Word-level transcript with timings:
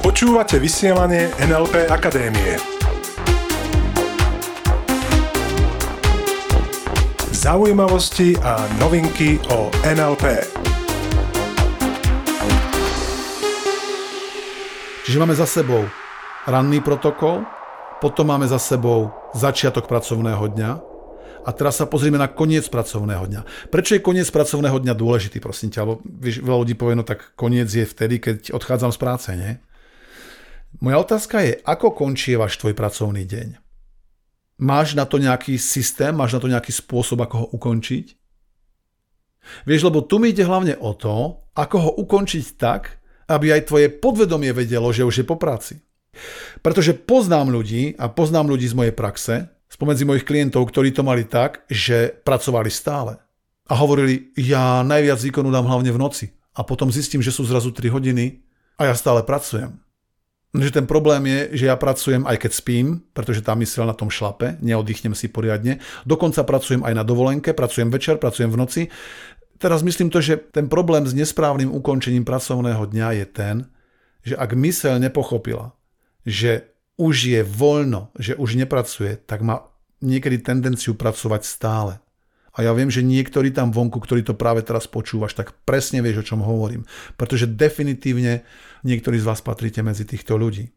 Počúvate 0.00 0.56
vysielanie 0.56 1.28
NLP 1.36 1.92
Akadémie. 1.92 2.56
Zaujímavosti 7.36 8.40
a 8.40 8.64
novinky 8.80 9.36
o 9.52 9.68
NLP. 9.84 10.48
Čiže 15.04 15.20
máme 15.20 15.36
za 15.36 15.44
sebou 15.44 15.84
ranný 16.48 16.80
protokol, 16.80 17.44
potom 18.00 18.32
máme 18.32 18.48
za 18.48 18.56
sebou 18.56 19.12
začiatok 19.36 19.84
pracovného 19.84 20.48
dňa 20.56 20.95
a 21.46 21.50
teraz 21.54 21.78
sa 21.78 21.86
pozrieme 21.86 22.18
na 22.18 22.26
koniec 22.26 22.66
pracovného 22.66 23.22
dňa. 23.30 23.70
Prečo 23.70 23.94
je 23.94 24.02
koniec 24.02 24.26
pracovného 24.34 24.82
dňa 24.82 24.94
dôležitý, 24.98 25.38
prosím 25.38 25.70
ťa? 25.70 25.86
Lebo 25.86 26.02
veľa 26.42 26.58
ľudí 26.66 26.74
povie, 26.74 26.98
no 26.98 27.06
tak 27.06 27.38
koniec 27.38 27.70
je 27.70 27.86
vtedy, 27.86 28.18
keď 28.18 28.50
odchádzam 28.50 28.90
z 28.90 28.98
práce, 28.98 29.28
nie? 29.30 29.62
Moja 30.82 30.98
otázka 30.98 31.46
je, 31.46 31.62
ako 31.62 31.94
končí 31.94 32.34
váš 32.34 32.58
tvoj 32.58 32.74
pracovný 32.74 33.22
deň? 33.22 33.62
Máš 34.58 34.98
na 34.98 35.06
to 35.06 35.22
nejaký 35.22 35.54
systém, 35.56 36.10
máš 36.10 36.34
na 36.34 36.40
to 36.42 36.50
nejaký 36.50 36.74
spôsob, 36.74 37.22
ako 37.22 37.34
ho 37.38 37.46
ukončiť? 37.54 38.06
Vieš, 39.62 39.86
lebo 39.86 40.02
tu 40.02 40.18
mi 40.18 40.34
ide 40.34 40.42
hlavne 40.42 40.74
o 40.82 40.90
to, 40.98 41.46
ako 41.54 41.76
ho 41.78 41.90
ukončiť 42.02 42.58
tak, 42.58 42.98
aby 43.30 43.54
aj 43.54 43.70
tvoje 43.70 43.86
podvedomie 43.94 44.50
vedelo, 44.50 44.90
že 44.90 45.06
už 45.06 45.22
je 45.22 45.26
po 45.26 45.38
práci. 45.38 45.78
Pretože 46.64 46.96
poznám 46.96 47.52
ľudí 47.54 47.94
a 47.94 48.10
poznám 48.10 48.50
ľudí 48.50 48.66
z 48.66 48.74
mojej 48.74 48.94
praxe, 48.96 49.55
spomedzi 49.66 50.06
mojich 50.06 50.26
klientov, 50.26 50.66
ktorí 50.70 50.94
to 50.94 51.02
mali 51.02 51.26
tak, 51.26 51.66
že 51.66 52.14
pracovali 52.22 52.70
stále. 52.70 53.18
A 53.66 53.74
hovorili, 53.74 54.30
ja 54.38 54.86
najviac 54.86 55.18
výkonu 55.18 55.50
dám 55.50 55.66
hlavne 55.66 55.90
v 55.90 55.98
noci. 55.98 56.26
A 56.56 56.62
potom 56.62 56.88
zistím, 56.88 57.20
že 57.20 57.34
sú 57.34 57.44
zrazu 57.44 57.74
3 57.74 57.90
hodiny 57.90 58.40
a 58.78 58.88
ja 58.88 58.94
stále 58.94 59.26
pracujem. 59.26 59.76
Že 60.56 60.72
ten 60.72 60.86
problém 60.88 61.26
je, 61.28 61.40
že 61.52 61.64
ja 61.68 61.76
pracujem 61.76 62.24
aj 62.24 62.46
keď 62.46 62.52
spím, 62.54 62.86
pretože 63.12 63.44
tá 63.44 63.52
mysel 63.58 63.84
na 63.84 63.92
tom 63.92 64.08
šlape, 64.08 64.56
neoddychnem 64.64 65.12
si 65.12 65.28
poriadne. 65.28 65.82
Dokonca 66.08 66.46
pracujem 66.48 66.80
aj 66.80 66.94
na 66.96 67.04
dovolenke, 67.04 67.52
pracujem 67.52 67.92
večer, 67.92 68.16
pracujem 68.16 68.48
v 68.48 68.56
noci. 68.56 68.82
Teraz 69.60 69.84
myslím 69.84 70.08
to, 70.08 70.24
že 70.24 70.40
ten 70.52 70.70
problém 70.70 71.04
s 71.04 71.12
nesprávnym 71.12 71.68
ukončením 71.68 72.24
pracovného 72.24 72.88
dňa 72.88 73.08
je 73.20 73.26
ten, 73.28 73.56
že 74.24 74.34
ak 74.38 74.56
mysel 74.56 74.96
nepochopila, 74.96 75.76
že 76.24 76.75
už 76.96 77.16
je 77.28 77.40
voľno, 77.44 78.12
že 78.16 78.36
už 78.36 78.56
nepracuje, 78.56 79.20
tak 79.28 79.44
má 79.44 79.68
niekedy 80.00 80.40
tendenciu 80.40 80.96
pracovať 80.96 81.42
stále. 81.44 81.92
A 82.56 82.64
ja 82.64 82.72
viem, 82.72 82.88
že 82.88 83.04
niektorí 83.04 83.52
tam 83.52 83.68
vonku, 83.68 84.00
ktorí 84.00 84.24
to 84.24 84.32
práve 84.32 84.64
teraz 84.64 84.88
počúvaš, 84.88 85.36
tak 85.36 85.52
presne 85.68 86.00
vieš, 86.00 86.24
o 86.24 86.28
čom 86.32 86.40
hovorím. 86.40 86.88
Pretože 87.20 87.44
definitívne 87.44 88.48
niektorí 88.80 89.20
z 89.20 89.28
vás 89.28 89.44
patríte 89.44 89.84
medzi 89.84 90.08
týchto 90.08 90.40
ľudí. 90.40 90.72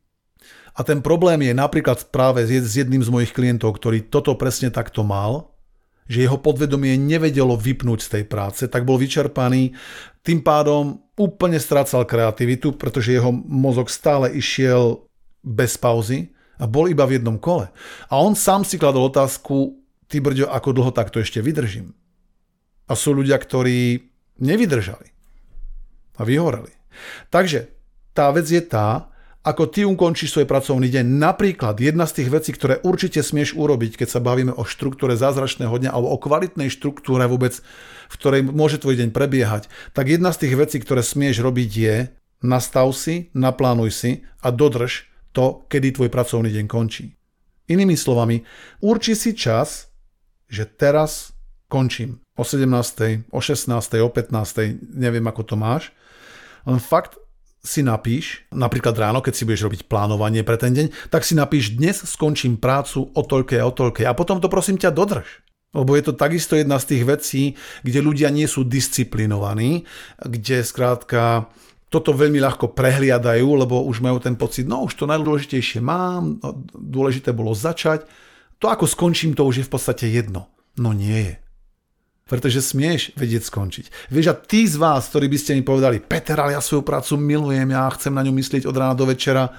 A 0.75 0.83
ten 0.83 0.99
problém 0.99 1.39
je 1.47 1.55
napríklad 1.55 2.11
práve 2.11 2.43
s 2.43 2.75
jedným 2.75 2.99
z 2.99 3.09
mojich 3.11 3.31
klientov, 3.31 3.79
ktorý 3.79 4.11
toto 4.11 4.35
presne 4.35 4.67
takto 4.75 5.07
mal, 5.07 5.55
že 6.09 6.25
jeho 6.25 6.35
podvedomie 6.41 6.99
nevedelo 6.99 7.55
vypnúť 7.55 7.99
z 8.01 8.09
tej 8.19 8.23
práce, 8.27 8.63
tak 8.67 8.83
bol 8.83 8.99
vyčerpaný, 8.99 9.77
tým 10.25 10.43
pádom 10.43 10.99
úplne 11.15 11.61
strácal 11.61 12.03
kreativitu, 12.03 12.75
pretože 12.75 13.15
jeho 13.15 13.31
mozog 13.31 13.87
stále 13.87 14.33
išiel 14.33 15.08
bez 15.43 15.79
pauzy 15.79 16.31
a 16.59 16.67
bol 16.67 16.91
iba 16.91 17.07
v 17.07 17.19
jednom 17.19 17.39
kole. 17.39 17.71
A 18.11 18.19
on 18.19 18.35
sám 18.35 18.67
si 18.67 18.75
kladol 18.75 19.07
otázku, 19.07 19.79
ty 20.11 20.19
brďo, 20.19 20.51
ako 20.51 20.75
dlho 20.75 20.91
takto 20.91 21.23
ešte 21.23 21.39
vydržím. 21.39 21.95
A 22.89 22.97
sú 22.97 23.15
ľudia, 23.15 23.37
ktorí 23.37 24.09
nevydržali 24.41 25.07
a 26.19 26.21
vyhoreli. 26.25 26.73
Takže 27.31 27.71
tá 28.11 28.33
vec 28.35 28.49
je 28.49 28.59
tá, 28.59 29.07
ako 29.39 29.71
ty 29.71 29.87
ukončíš 29.87 30.35
svoj 30.35 30.51
pracovný 30.51 30.91
deň. 30.91 31.05
Napríklad 31.15 31.79
jedna 31.79 32.03
z 32.03 32.21
tých 32.21 32.29
vecí, 32.29 32.51
ktoré 32.51 32.83
určite 32.83 33.23
smieš 33.23 33.55
urobiť, 33.55 33.95
keď 33.95 34.07
sa 34.11 34.19
bavíme 34.19 34.51
o 34.51 34.67
štruktúre 34.67 35.15
zázračného 35.15 35.71
dňa 35.71 35.95
alebo 35.95 36.11
o 36.11 36.19
kvalitnej 36.19 36.67
štruktúre 36.67 37.23
vôbec, 37.31 37.55
v 38.11 38.15
ktorej 38.19 38.41
môže 38.51 38.83
tvoj 38.83 38.99
deň 38.99 39.15
prebiehať, 39.15 39.71
tak 39.95 40.11
jedna 40.11 40.35
z 40.35 40.43
tých 40.43 40.53
vecí, 40.59 40.77
ktoré 40.83 40.99
smieš 40.99 41.39
robiť 41.39 41.71
je 41.71 41.95
nastav 42.43 42.91
si, 42.91 43.31
naplánuj 43.31 43.91
si 43.95 44.11
a 44.43 44.51
dodrž 44.51 45.07
to, 45.31 45.65
kedy 45.69 45.95
tvoj 45.95 46.09
pracovný 46.09 46.49
deň 46.49 46.65
končí. 46.65 47.13
Inými 47.69 47.93
slovami, 47.93 48.41
urči 48.81 49.13
si 49.13 49.37
čas, 49.37 49.93
že 50.49 50.65
teraz 50.65 51.37
končím 51.69 52.17
o 52.33 52.43
17., 52.43 53.29
o 53.29 53.39
16., 53.39 53.69
o 54.01 54.09
15., 54.09 54.97
neviem 54.97 55.25
ako 55.29 55.41
to 55.45 55.55
máš, 55.55 55.93
len 56.65 56.81
fakt 56.81 57.15
si 57.59 57.83
napíš, 57.83 58.47
napríklad 58.55 58.95
ráno, 58.95 59.19
keď 59.19 59.33
si 59.35 59.43
budeš 59.43 59.67
robiť 59.67 59.81
plánovanie 59.91 60.47
pre 60.47 60.55
ten 60.55 60.71
deň, 60.71 61.11
tak 61.11 61.27
si 61.27 61.35
napíš, 61.35 61.75
dnes 61.75 61.99
skončím 62.07 62.55
prácu 62.55 63.11
o 63.11 63.21
toľke 63.21 63.59
a 63.59 63.67
o 63.67 63.73
toľke 63.75 64.07
a 64.07 64.15
potom 64.15 64.39
to 64.39 64.47
prosím 64.47 64.79
ťa 64.79 64.95
dodrž. 64.95 65.27
Lebo 65.69 65.93
je 65.93 66.01
to 66.09 66.17
takisto 66.17 66.57
jedna 66.57 66.81
z 66.81 66.95
tých 66.95 67.03
vecí, 67.05 67.41
kde 67.85 68.01
ľudia 68.01 68.33
nie 68.33 68.49
sú 68.49 68.65
disciplinovaní, 68.65 69.85
kde 70.17 70.65
skrátka 70.65 71.51
toto 71.89 72.13
veľmi 72.13 72.37
ľahko 72.37 72.77
prehliadajú, 72.77 73.49
lebo 73.65 73.81
už 73.89 74.05
majú 74.05 74.21
ten 74.21 74.37
pocit, 74.37 74.69
no 74.69 74.85
už 74.85 74.93
to 74.93 75.09
najdôležitejšie 75.09 75.81
mám, 75.81 76.37
no, 76.37 76.49
dôležité 76.77 77.33
bolo 77.33 77.57
začať, 77.57 78.05
to 78.61 78.69
ako 78.69 78.85
skončím, 78.85 79.33
to 79.33 79.41
už 79.41 79.61
je 79.61 79.67
v 79.67 79.73
podstate 79.73 80.05
jedno. 80.05 80.53
No 80.77 80.93
nie 80.93 81.33
je. 81.33 81.35
Pretože 82.29 82.61
smieš 82.61 83.17
vedieť 83.17 83.49
skončiť. 83.49 84.13
Vieš, 84.13 84.27
a 84.29 84.37
tí 84.37 84.69
z 84.69 84.77
vás, 84.77 85.09
ktorí 85.09 85.25
by 85.25 85.37
ste 85.41 85.57
mi 85.57 85.65
povedali, 85.65 85.97
Peter, 85.97 86.37
ale 86.37 86.53
ja 86.53 86.61
svoju 86.61 86.85
prácu 86.85 87.17
milujem, 87.17 87.73
ja 87.73 87.89
chcem 87.97 88.13
na 88.13 88.21
ňu 88.21 88.37
myslieť 88.37 88.69
od 88.69 88.77
rána 88.77 88.93
do 88.93 89.09
večera, 89.09 89.49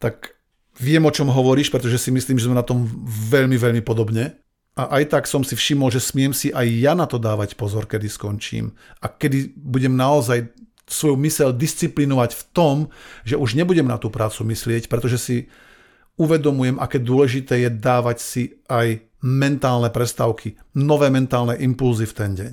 tak 0.00 0.32
viem, 0.80 1.04
o 1.04 1.12
čom 1.12 1.28
hovoríš, 1.28 1.68
pretože 1.68 2.00
si 2.00 2.08
myslím, 2.08 2.40
že 2.40 2.48
sme 2.48 2.56
na 2.56 2.64
tom 2.64 2.88
veľmi, 3.28 3.60
veľmi 3.60 3.82
podobne. 3.84 4.40
A 4.80 4.96
aj 4.96 5.12
tak 5.12 5.24
som 5.28 5.44
si 5.44 5.52
všimol, 5.52 5.92
že 5.92 6.00
smiem 6.00 6.32
si 6.32 6.48
aj 6.48 6.64
ja 6.72 6.96
na 6.96 7.04
to 7.04 7.20
dávať 7.20 7.52
pozor, 7.52 7.84
kedy 7.84 8.08
skončím. 8.08 8.72
A 9.04 9.12
kedy 9.12 9.52
budem 9.60 9.92
naozaj 9.92 10.48
svoju 10.90 11.16
mysel 11.22 11.54
disciplinovať 11.54 12.30
v 12.34 12.42
tom, 12.50 12.76
že 13.22 13.38
už 13.38 13.54
nebudem 13.54 13.86
na 13.86 13.96
tú 13.96 14.10
prácu 14.10 14.42
myslieť, 14.50 14.90
pretože 14.90 15.18
si 15.22 15.36
uvedomujem, 16.20 16.76
aké 16.76 17.00
dôležité 17.00 17.64
je 17.64 17.70
dávať 17.70 18.18
si 18.20 18.42
aj 18.66 19.00
mentálne 19.24 19.88
prestávky, 19.88 20.58
nové 20.76 21.08
mentálne 21.08 21.56
impulzy 21.56 22.04
v 22.04 22.16
ten 22.16 22.30
deň. 22.36 22.52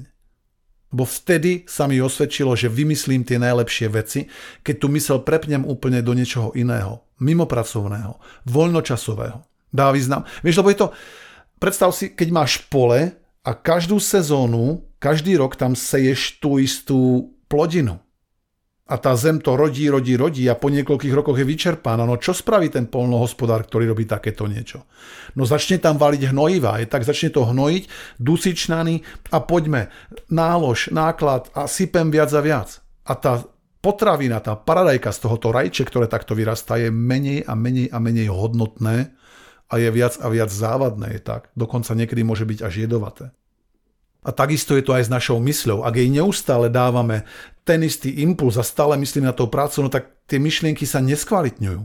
Bo 0.88 1.04
vtedy 1.04 1.68
sa 1.68 1.84
mi 1.84 2.00
osvedčilo, 2.00 2.56
že 2.56 2.72
vymyslím 2.72 3.28
tie 3.28 3.36
najlepšie 3.36 3.92
veci, 3.92 4.32
keď 4.64 4.76
tu 4.80 4.88
mysel 4.96 5.20
prepnem 5.20 5.68
úplne 5.68 6.00
do 6.00 6.16
niečoho 6.16 6.56
iného, 6.56 7.04
mimopracovného, 7.20 8.16
voľnočasového. 8.48 9.44
Dá 9.68 9.92
význam. 9.92 10.24
Vieš, 10.48 10.64
lebo 10.64 10.72
je 10.72 10.80
to, 10.80 10.88
predstav 11.60 11.92
si, 11.92 12.16
keď 12.16 12.28
máš 12.32 12.64
pole 12.72 13.20
a 13.44 13.52
každú 13.52 14.00
sezónu, 14.00 14.88
každý 15.04 15.36
rok 15.36 15.60
tam 15.60 15.76
seješ 15.76 16.40
tú 16.40 16.56
istú 16.56 17.36
plodinu 17.52 18.00
a 18.88 18.96
tá 18.96 19.12
zem 19.20 19.44
to 19.44 19.60
rodí, 19.60 19.92
rodí, 19.92 20.16
rodí 20.16 20.48
a 20.48 20.56
po 20.56 20.72
niekoľkých 20.72 21.12
rokoch 21.12 21.36
je 21.36 21.44
vyčerpaná. 21.44 22.08
No 22.08 22.16
čo 22.16 22.32
spraví 22.32 22.72
ten 22.72 22.88
polnohospodár, 22.88 23.68
ktorý 23.68 23.92
robí 23.92 24.08
takéto 24.08 24.48
niečo? 24.48 24.88
No 25.36 25.44
začne 25.44 25.76
tam 25.84 26.00
valiť 26.00 26.32
hnojiva, 26.32 26.80
je 26.80 26.88
tak 26.88 27.04
začne 27.04 27.36
to 27.36 27.44
hnojiť, 27.44 27.84
dusičnany 28.16 29.04
a 29.36 29.38
poďme, 29.44 29.92
nálož, 30.32 30.96
náklad 30.96 31.52
a 31.52 31.68
sypem 31.68 32.08
viac 32.08 32.32
a 32.32 32.40
viac. 32.40 32.80
A 33.04 33.14
tá 33.20 33.44
potravina, 33.84 34.40
tá 34.40 34.56
paradajka 34.56 35.12
z 35.12 35.20
tohoto 35.20 35.52
rajče, 35.52 35.84
ktoré 35.84 36.08
takto 36.08 36.32
vyrastá, 36.32 36.80
je 36.80 36.88
menej 36.88 37.44
a 37.44 37.54
menej 37.60 37.92
a 37.92 38.00
menej 38.00 38.32
hodnotné 38.32 39.12
a 39.68 39.74
je 39.76 39.90
viac 39.92 40.16
a 40.24 40.32
viac 40.32 40.48
závadné, 40.48 41.20
je 41.20 41.22
tak. 41.22 41.52
Dokonca 41.60 41.92
niekedy 41.92 42.24
môže 42.24 42.48
byť 42.48 42.64
až 42.64 42.88
jedovaté. 42.88 43.36
A 44.28 44.36
takisto 44.36 44.76
je 44.76 44.84
to 44.84 44.92
aj 44.92 45.08
s 45.08 45.14
našou 45.14 45.40
mysľou. 45.40 45.88
Ak 45.88 45.96
jej 45.96 46.12
neustále 46.12 46.68
dávame 46.68 47.24
ten 47.64 47.80
istý 47.80 48.20
impuls 48.20 48.60
a 48.60 48.64
stále 48.68 49.00
myslím 49.00 49.24
na 49.24 49.32
tú 49.32 49.48
prácu, 49.48 49.88
no 49.88 49.88
tak 49.88 50.28
tie 50.28 50.36
myšlienky 50.36 50.84
sa 50.84 51.00
neskvalitňujú. 51.00 51.80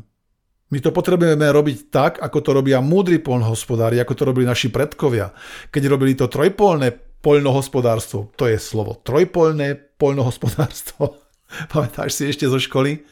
My 0.73 0.79
to 0.81 0.91
potrebujeme 0.91 1.47
robiť 1.47 1.93
tak, 1.93 2.13
ako 2.19 2.39
to 2.43 2.51
robia 2.57 2.83
múdri 2.83 3.23
poľnohospodári, 3.23 4.03
ako 4.03 4.15
to 4.19 4.23
robili 4.27 4.49
naši 4.49 4.73
predkovia. 4.73 5.31
Keď 5.71 5.83
robili 5.87 6.19
to 6.19 6.27
trojpolné 6.27 6.97
poľnohospodárstvo, 7.23 8.35
to 8.35 8.51
je 8.51 8.59
slovo, 8.59 8.99
trojpolné 9.05 9.79
poľnohospodárstvo, 10.01 11.23
pamätáš 11.73 12.19
si 12.19 12.25
ešte 12.27 12.49
zo 12.49 12.59
školy? 12.59 13.05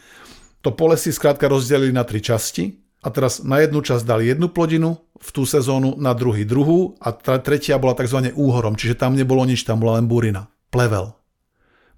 To 0.66 0.74
pole 0.74 0.96
si 0.96 1.12
skrátka 1.12 1.46
rozdelili 1.46 1.94
na 1.94 2.02
tri 2.02 2.18
časti 2.18 2.79
a 3.00 3.08
teraz 3.08 3.40
na 3.40 3.64
jednu 3.64 3.80
časť 3.80 4.04
dali 4.04 4.28
jednu 4.28 4.52
plodinu, 4.52 5.00
v 5.20 5.30
tú 5.36 5.44
sezónu, 5.44 6.00
na 6.00 6.16
druhý 6.16 6.48
druhú 6.48 6.96
a 6.96 7.12
tretia 7.40 7.76
bola 7.76 7.92
tzv. 7.92 8.32
úhorom, 8.32 8.72
čiže 8.72 8.96
tam 8.96 9.12
nebolo 9.12 9.44
nič, 9.44 9.68
tam 9.68 9.80
bola 9.80 10.00
len 10.00 10.08
burina, 10.08 10.48
plevel. 10.72 11.12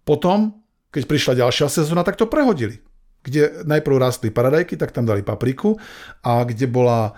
Potom, 0.02 0.58
keď 0.90 1.02
prišla 1.06 1.38
ďalšia 1.46 1.70
sezóna, 1.70 2.02
tak 2.02 2.18
to 2.18 2.26
prehodili. 2.26 2.82
Kde 3.22 3.62
najprv 3.62 4.02
rastli 4.02 4.34
paradajky, 4.34 4.74
tak 4.74 4.90
tam 4.90 5.06
dali 5.06 5.22
papriku 5.22 5.78
a 6.26 6.42
kde 6.42 6.66
bola 6.66 7.14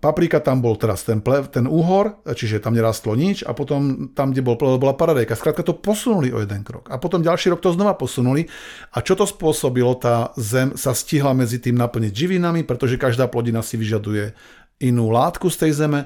paprika, 0.00 0.40
tam 0.40 0.64
bol 0.64 0.80
teraz 0.80 1.04
ten, 1.04 1.20
plev, 1.20 1.52
ten 1.52 1.68
úhor, 1.68 2.24
čiže 2.24 2.64
tam 2.64 2.72
nerastlo 2.72 3.12
nič 3.12 3.44
a 3.44 3.52
potom 3.52 4.08
tam, 4.16 4.32
kde 4.32 4.40
bol 4.40 4.56
plev, 4.56 4.80
bola 4.80 4.96
paradajka. 4.96 5.36
Skrátka 5.36 5.60
to 5.60 5.76
posunuli 5.76 6.32
o 6.32 6.40
jeden 6.40 6.64
krok. 6.64 6.88
A 6.88 6.96
potom 6.96 7.20
ďalší 7.20 7.52
rok 7.52 7.60
to 7.60 7.76
znova 7.76 7.92
posunuli. 7.92 8.48
A 8.96 9.04
čo 9.04 9.12
to 9.12 9.28
spôsobilo? 9.28 9.92
Tá 10.00 10.32
zem 10.40 10.72
sa 10.80 10.96
stihla 10.96 11.36
medzi 11.36 11.60
tým 11.60 11.76
naplniť 11.76 12.12
živinami, 12.16 12.64
pretože 12.64 12.96
každá 12.96 13.28
plodina 13.28 13.60
si 13.60 13.76
vyžaduje 13.76 14.32
inú 14.80 15.08
látku 15.12 15.48
z 15.52 15.68
tej 15.68 15.72
zeme 15.84 16.00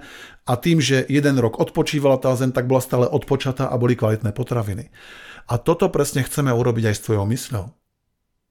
a 0.47 0.53
tým, 0.59 0.79
že 0.83 1.07
jeden 1.07 1.39
rok 1.39 1.59
odpočívala 1.59 2.19
tá 2.19 2.35
zem, 2.35 2.51
tak 2.51 2.67
bola 2.71 2.83
stále 2.83 3.07
odpočatá 3.07 3.71
a 3.71 3.75
boli 3.79 3.95
kvalitné 3.95 4.35
potraviny. 4.35 4.91
A 5.51 5.59
toto 5.59 5.91
presne 5.91 6.23
chceme 6.23 6.55
urobiť 6.55 6.91
aj 6.91 6.95
s 6.95 7.05
tvojou 7.07 7.27
mysľou 7.27 7.80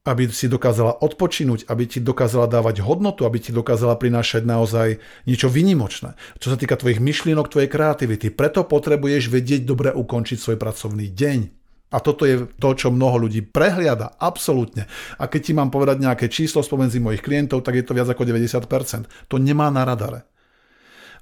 aby 0.10 0.26
si 0.34 0.50
dokázala 0.50 1.06
odpočinúť, 1.06 1.70
aby 1.70 1.86
ti 1.86 2.02
dokázala 2.02 2.50
dávať 2.50 2.82
hodnotu, 2.82 3.30
aby 3.30 3.38
ti 3.38 3.54
dokázala 3.54 3.94
prinášať 3.94 4.42
naozaj 4.42 4.98
niečo 5.30 5.54
vynimočné. 5.54 6.18
Čo 6.42 6.48
sa 6.50 6.58
týka 6.58 6.82
tvojich 6.82 6.98
myšlienok, 6.98 7.46
tvojej 7.46 7.70
kreativity. 7.70 8.34
Preto 8.34 8.66
potrebuješ 8.66 9.30
vedieť 9.30 9.70
dobre 9.70 9.94
ukončiť 9.94 10.42
svoj 10.42 10.58
pracovný 10.58 11.14
deň. 11.14 11.40
A 11.90 11.98
toto 12.02 12.26
je 12.26 12.46
to, 12.58 12.70
čo 12.74 12.94
mnoho 12.94 13.30
ľudí 13.30 13.46
prehliada, 13.46 14.14
absolútne. 14.18 14.90
A 15.18 15.26
keď 15.26 15.42
ti 15.42 15.54
mám 15.54 15.70
povedať 15.70 16.02
nejaké 16.02 16.26
číslo 16.30 16.62
spomedzi 16.62 17.02
mojich 17.02 17.22
klientov, 17.22 17.66
tak 17.66 17.78
je 17.78 17.86
to 17.86 17.98
viac 17.98 18.10
ako 18.10 18.26
90%. 18.26 19.30
To 19.30 19.36
nemá 19.38 19.70
na 19.74 19.86
radare. 19.86 20.26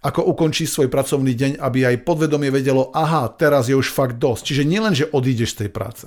Ako 0.03 0.27
ukončí 0.27 0.67
svoj 0.67 0.91
pracovný 0.91 1.33
deň, 1.33 1.51
aby 1.59 1.87
aj 1.87 2.03
podvedomie 2.03 2.51
vedelo, 2.51 2.91
aha, 2.93 3.31
teraz 3.33 3.71
je 3.71 3.75
už 3.75 3.89
fakt 3.89 4.19
dosť. 4.19 4.53
Čiže 4.53 4.63
nielen, 4.67 4.93
že 4.93 5.09
odídeš 5.09 5.55
z 5.55 5.59
tej 5.65 5.69
práce, 5.71 6.05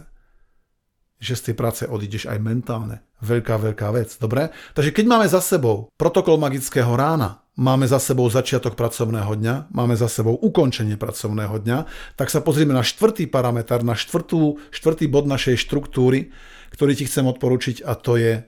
že 1.21 1.37
z 1.37 1.53
tej 1.53 1.55
práce 1.55 1.83
odídeš 1.85 2.25
aj 2.27 2.41
mentálne. 2.41 3.05
Veľká, 3.21 3.61
veľká 3.61 3.93
vec. 3.93 4.17
Dobre? 4.17 4.49
Takže 4.73 4.91
keď 4.97 5.05
máme 5.05 5.27
za 5.29 5.45
sebou 5.45 5.93
protokol 6.01 6.41
magického 6.41 6.97
rána, 6.97 7.45
máme 7.61 7.85
za 7.85 8.01
sebou 8.01 8.25
začiatok 8.33 8.73
pracovného 8.73 9.29
dňa, 9.37 9.69
máme 9.69 9.93
za 9.93 10.09
sebou 10.09 10.41
ukončenie 10.41 10.97
pracovného 10.97 11.61
dňa, 11.61 11.79
tak 12.17 12.33
sa 12.33 12.41
pozrieme 12.41 12.73
na 12.73 12.81
štvrtý 12.81 13.29
parameter, 13.29 13.85
na 13.85 13.93
štvrtú, 13.93 14.57
štvrtý 14.73 15.13
bod 15.13 15.29
našej 15.29 15.61
štruktúry, 15.61 16.33
ktorý 16.73 16.97
ti 16.97 17.05
chcem 17.05 17.29
odporučiť 17.29 17.85
a 17.85 17.93
to 18.01 18.17
je 18.17 18.41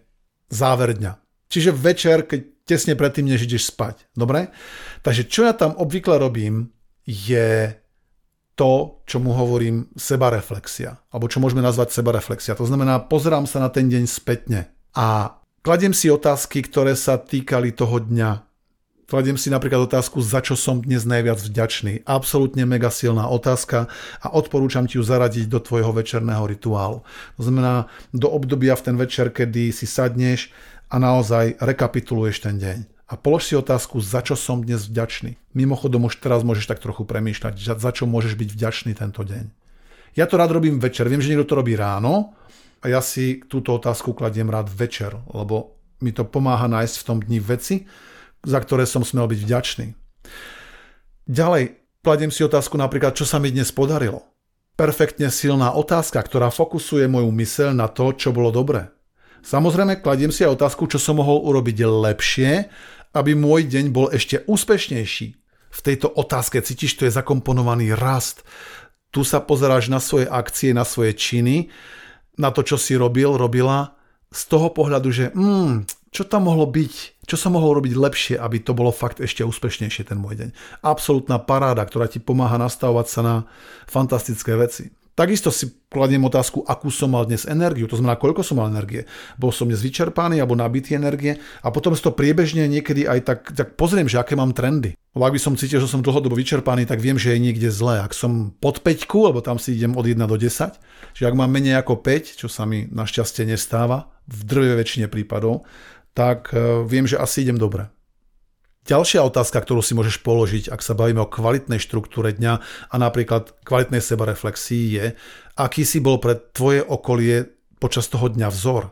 záver 0.48 0.96
dňa. 0.96 1.12
Čiže 1.52 1.76
večer, 1.76 2.24
keď 2.24 2.64
tesne 2.64 2.96
predtým, 2.96 3.28
než 3.28 3.44
ideš 3.44 3.68
spať. 3.68 4.08
Dobre? 4.16 4.48
Takže 5.04 5.28
čo 5.28 5.44
ja 5.44 5.52
tam 5.52 5.76
obvykle 5.76 6.16
robím, 6.16 6.72
je 7.04 7.76
to, 8.54 9.00
čo 9.08 9.16
mu 9.16 9.32
hovorím 9.32 9.88
sebareflexia, 9.96 11.00
alebo 11.08 11.28
čo 11.28 11.40
môžeme 11.40 11.64
nazvať 11.64 11.96
sebareflexia. 11.96 12.52
To 12.56 12.68
znamená, 12.68 13.00
pozerám 13.00 13.48
sa 13.48 13.64
na 13.64 13.72
ten 13.72 13.88
deň 13.88 14.04
spätne 14.04 14.68
a 14.92 15.38
kladiem 15.64 15.96
si 15.96 16.12
otázky, 16.12 16.60
ktoré 16.60 16.92
sa 16.92 17.16
týkali 17.16 17.72
toho 17.72 17.96
dňa. 18.02 18.44
Kladiem 19.08 19.36
si 19.36 19.52
napríklad 19.52 19.92
otázku, 19.92 20.24
za 20.24 20.40
čo 20.40 20.56
som 20.56 20.80
dnes 20.80 21.04
najviac 21.04 21.36
vďačný. 21.36 22.08
Absolútne 22.08 22.64
mega 22.64 22.88
silná 22.88 23.28
otázka 23.28 23.92
a 24.24 24.26
odporúčam 24.32 24.88
ti 24.88 24.96
ju 24.96 25.04
zaradiť 25.04 25.52
do 25.52 25.60
tvojho 25.60 25.92
večerného 25.92 26.48
rituálu. 26.48 27.04
To 27.36 27.42
znamená 27.44 27.92
do 28.16 28.32
obdobia 28.32 28.72
v 28.72 28.84
ten 28.88 28.96
večer, 28.96 29.28
kedy 29.28 29.68
si 29.68 29.84
sadneš 29.84 30.48
a 30.88 30.96
naozaj 30.96 31.60
rekapituluješ 31.60 32.36
ten 32.40 32.56
deň 32.56 32.91
a 33.08 33.14
polož 33.18 33.50
si 33.50 33.54
otázku, 33.58 34.00
za 34.00 34.22
čo 34.24 34.38
som 34.38 34.62
dnes 34.62 34.88
vďačný. 34.88 35.36
Mimochodom 35.52 36.08
už 36.08 36.22
teraz 36.22 36.46
môžeš 36.46 36.70
tak 36.70 36.80
trochu 36.80 37.04
premýšľať, 37.04 37.54
za 37.58 37.90
čo 37.92 38.08
môžeš 38.08 38.38
byť 38.38 38.48
vďačný 38.54 38.92
tento 38.96 39.22
deň. 39.26 39.52
Ja 40.12 40.28
to 40.28 40.36
rád 40.36 40.52
robím 40.52 40.76
večer. 40.76 41.08
Viem, 41.08 41.24
že 41.24 41.32
niekto 41.32 41.48
to 41.48 41.58
robí 41.60 41.72
ráno 41.76 42.36
a 42.84 42.88
ja 42.88 43.00
si 43.00 43.40
túto 43.48 43.72
otázku 43.76 44.12
kladiem 44.12 44.48
rád 44.52 44.68
večer, 44.68 45.16
lebo 45.32 45.76
mi 46.04 46.12
to 46.12 46.26
pomáha 46.26 46.68
nájsť 46.68 46.94
v 46.98 47.06
tom 47.06 47.18
dni 47.22 47.40
veci, 47.40 47.86
za 48.42 48.58
ktoré 48.58 48.84
som 48.84 49.06
smel 49.06 49.30
byť 49.30 49.40
vďačný. 49.40 49.86
Ďalej, 51.30 51.78
kladiem 52.02 52.34
si 52.34 52.42
otázku 52.42 52.74
napríklad, 52.74 53.14
čo 53.14 53.24
sa 53.24 53.38
mi 53.38 53.54
dnes 53.54 53.70
podarilo. 53.70 54.26
Perfektne 54.74 55.30
silná 55.30 55.70
otázka, 55.72 56.18
ktorá 56.18 56.50
fokusuje 56.50 57.06
moju 57.06 57.30
myseľ 57.30 57.70
na 57.76 57.86
to, 57.86 58.10
čo 58.16 58.34
bolo 58.34 58.50
dobré. 58.50 58.90
Samozrejme, 59.42 59.98
kladiem 60.00 60.30
si 60.30 60.46
aj 60.46 60.54
otázku, 60.54 60.86
čo 60.86 61.02
som 61.02 61.18
mohol 61.18 61.42
urobiť 61.42 61.82
lepšie 61.82 62.70
aby 63.12 63.36
môj 63.36 63.68
deň 63.68 63.92
bol 63.92 64.08
ešte 64.08 64.44
úspešnejší. 64.48 65.28
V 65.72 65.80
tejto 65.80 66.08
otázke 66.12 66.60
cítiš, 66.60 66.96
tu 67.00 67.08
je 67.08 67.12
zakomponovaný 67.12 67.96
rast. 67.96 68.44
Tu 69.12 69.24
sa 69.24 69.40
pozeráš 69.40 69.92
na 69.92 70.00
svoje 70.00 70.28
akcie, 70.28 70.72
na 70.72 70.84
svoje 70.84 71.16
činy, 71.16 71.68
na 72.40 72.52
to, 72.52 72.64
čo 72.64 72.80
si 72.80 72.96
robil, 72.96 73.36
robila, 73.36 73.96
z 74.32 74.42
toho 74.48 74.72
pohľadu, 74.72 75.08
že 75.12 75.28
mm, 75.36 76.08
čo 76.08 76.24
tam 76.24 76.48
mohlo 76.48 76.64
byť, 76.64 77.24
čo 77.28 77.36
som 77.36 77.52
mohol 77.52 77.76
robiť 77.76 77.92
lepšie, 77.92 78.34
aby 78.40 78.64
to 78.64 78.72
bolo 78.72 78.88
fakt 78.88 79.20
ešte 79.20 79.44
úspešnejšie 79.44 80.08
ten 80.08 80.16
môj 80.16 80.40
deň. 80.40 80.48
Absolutná 80.80 81.36
paráda, 81.36 81.84
ktorá 81.84 82.08
ti 82.08 82.16
pomáha 82.16 82.56
nastavovať 82.56 83.06
sa 83.12 83.20
na 83.20 83.34
fantastické 83.84 84.56
veci. 84.56 84.88
Takisto 85.12 85.52
si 85.52 85.68
kladiem 85.92 86.24
otázku, 86.24 86.64
akú 86.64 86.88
som 86.88 87.12
mal 87.12 87.28
dnes 87.28 87.44
energiu, 87.44 87.84
to 87.84 88.00
znamená, 88.00 88.16
koľko 88.16 88.40
som 88.40 88.56
mal 88.56 88.72
energie. 88.72 89.04
Bol 89.36 89.52
som 89.52 89.68
dnes 89.68 89.84
vyčerpaný 89.84 90.40
alebo 90.40 90.56
nabitý 90.56 90.96
energie 90.96 91.36
a 91.60 91.68
potom 91.68 91.92
si 91.92 92.00
to 92.00 92.16
priebežne 92.16 92.64
niekedy 92.64 93.04
aj 93.04 93.20
tak, 93.28 93.40
tak 93.52 93.76
pozriem, 93.76 94.08
že 94.08 94.16
aké 94.16 94.32
mám 94.32 94.56
trendy. 94.56 94.96
Lebo 95.12 95.28
ak 95.28 95.36
by 95.36 95.40
som 95.44 95.60
cítil, 95.60 95.84
že 95.84 95.92
som 95.92 96.00
dlhodobo 96.00 96.32
vyčerpaný, 96.32 96.88
tak 96.88 97.04
viem, 97.04 97.20
že 97.20 97.36
je 97.36 97.44
niekde 97.44 97.68
zle. 97.68 98.00
Ak 98.00 98.16
som 98.16 98.56
pod 98.56 98.80
5, 98.80 99.04
lebo 99.28 99.44
tam 99.44 99.60
si 99.60 99.76
idem 99.76 99.92
od 99.92 100.08
1 100.08 100.16
do 100.24 100.36
10, 100.40 100.80
že 101.12 101.22
ak 101.28 101.36
mám 101.36 101.52
menej 101.52 101.76
ako 101.84 102.00
5, 102.00 102.40
čo 102.40 102.48
sa 102.48 102.64
mi 102.64 102.88
našťastie 102.88 103.44
nestáva, 103.44 104.08
v 104.24 104.40
drve 104.48 104.80
väčšine 104.80 105.12
prípadov, 105.12 105.68
tak 106.16 106.56
eh, 106.56 106.80
viem, 106.88 107.04
že 107.04 107.20
asi 107.20 107.44
idem 107.44 107.60
dobre. 107.60 107.92
Ďalšia 108.82 109.22
otázka, 109.22 109.62
ktorú 109.62 109.78
si 109.78 109.94
môžeš 109.94 110.26
položiť, 110.26 110.66
ak 110.66 110.82
sa 110.82 110.98
bavíme 110.98 111.22
o 111.22 111.30
kvalitnej 111.30 111.78
štruktúre 111.78 112.34
dňa 112.34 112.52
a 112.90 112.94
napríklad 112.98 113.54
kvalitnej 113.62 114.02
sebareflexii 114.02 114.84
je, 114.98 115.06
aký 115.54 115.86
si 115.86 116.02
bol 116.02 116.18
pre 116.18 116.34
tvoje 116.34 116.82
okolie 116.82 117.46
počas 117.78 118.10
toho 118.10 118.26
dňa 118.26 118.50
vzor. 118.50 118.90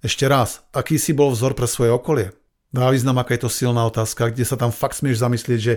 Ešte 0.00 0.24
raz, 0.24 0.64
aký 0.72 0.96
si 0.96 1.12
bol 1.12 1.36
vzor 1.36 1.52
pre 1.52 1.68
svoje 1.68 1.92
okolie? 1.92 2.32
Dá 2.72 2.88
význam, 2.88 3.20
aká 3.20 3.36
je 3.36 3.44
to 3.44 3.52
silná 3.52 3.84
otázka, 3.84 4.32
kde 4.32 4.48
sa 4.48 4.56
tam 4.56 4.72
fakt 4.72 4.96
smieš 4.96 5.20
zamyslieť, 5.20 5.60
že 5.60 5.74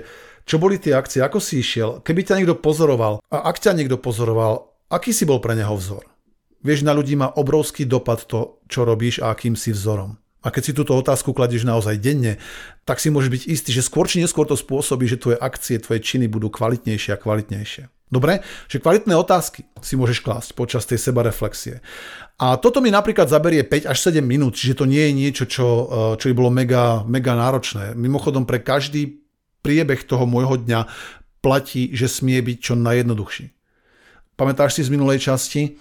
čo 0.47 0.55
boli 0.55 0.79
tie 0.79 0.95
akcie, 0.95 1.19
ako 1.19 1.43
si 1.43 1.59
išiel, 1.59 1.99
keby 1.99 2.23
ťa 2.23 2.39
niekto 2.39 2.59
pozoroval 2.63 3.19
a 3.27 3.37
ak 3.47 3.59
ťa 3.59 3.75
niekto 3.75 3.99
pozoroval, 3.99 4.71
aký 4.87 5.11
si 5.11 5.27
bol 5.27 5.43
pre 5.43 5.59
neho 5.59 5.75
vzor? 5.75 6.07
Vieš, 6.63 6.87
na 6.87 6.95
ľudí 6.95 7.19
má 7.19 7.27
obrovský 7.35 7.83
dopad 7.83 8.23
to, 8.23 8.63
čo 8.71 8.87
robíš 8.87 9.19
a 9.19 9.35
akým 9.35 9.59
si 9.59 9.75
vzorom. 9.75 10.15
A 10.41 10.49
keď 10.49 10.61
si 10.65 10.73
túto 10.73 10.97
otázku 10.97 11.37
kladieš 11.37 11.69
naozaj 11.69 12.01
denne, 12.01 12.41
tak 12.81 12.97
si 12.97 13.13
môžeš 13.13 13.29
byť 13.29 13.43
istý, 13.45 13.69
že 13.69 13.85
skôr 13.85 14.09
či 14.09 14.17
neskôr 14.17 14.49
to 14.49 14.57
spôsobí, 14.57 15.05
že 15.05 15.21
tvoje 15.21 15.37
akcie, 15.37 15.77
tvoje 15.77 16.01
činy 16.01 16.25
budú 16.25 16.49
kvalitnejšie 16.49 17.13
a 17.13 17.21
kvalitnejšie. 17.21 17.93
Dobre? 18.11 18.43
Že 18.67 18.83
kvalitné 18.83 19.15
otázky 19.15 19.63
si 19.79 19.95
môžeš 19.95 20.19
klásť 20.19 20.49
počas 20.51 20.83
tej 20.83 20.99
sebareflexie. 20.99 21.79
A 22.41 22.59
toto 22.59 22.83
mi 22.83 22.91
napríklad 22.91 23.31
zaberie 23.31 23.63
5 23.63 23.87
až 23.87 23.97
7 24.11 24.19
minút, 24.19 24.59
čiže 24.59 24.83
to 24.83 24.89
nie 24.89 24.99
je 24.99 25.13
niečo, 25.15 25.45
čo, 25.47 25.67
eh, 25.67 25.87
čo 26.19 26.25
by 26.27 26.33
bolo 26.35 26.51
mega, 26.51 27.05
mega 27.07 27.37
náročné. 27.37 27.95
Mimochodom, 27.95 28.43
pre 28.43 28.59
každý 28.59 29.21
priebeh 29.61 30.03
toho 30.03 30.25
môjho 30.27 30.57
dňa 30.57 30.89
platí, 31.39 31.93
že 31.93 32.11
smie 32.11 32.41
byť 32.41 32.57
čo 32.59 32.73
najjednoduchší. 32.75 33.45
Pamätáš 34.35 34.81
si 34.81 34.81
z 34.81 34.89
minulej 34.89 35.21
časti, 35.21 35.77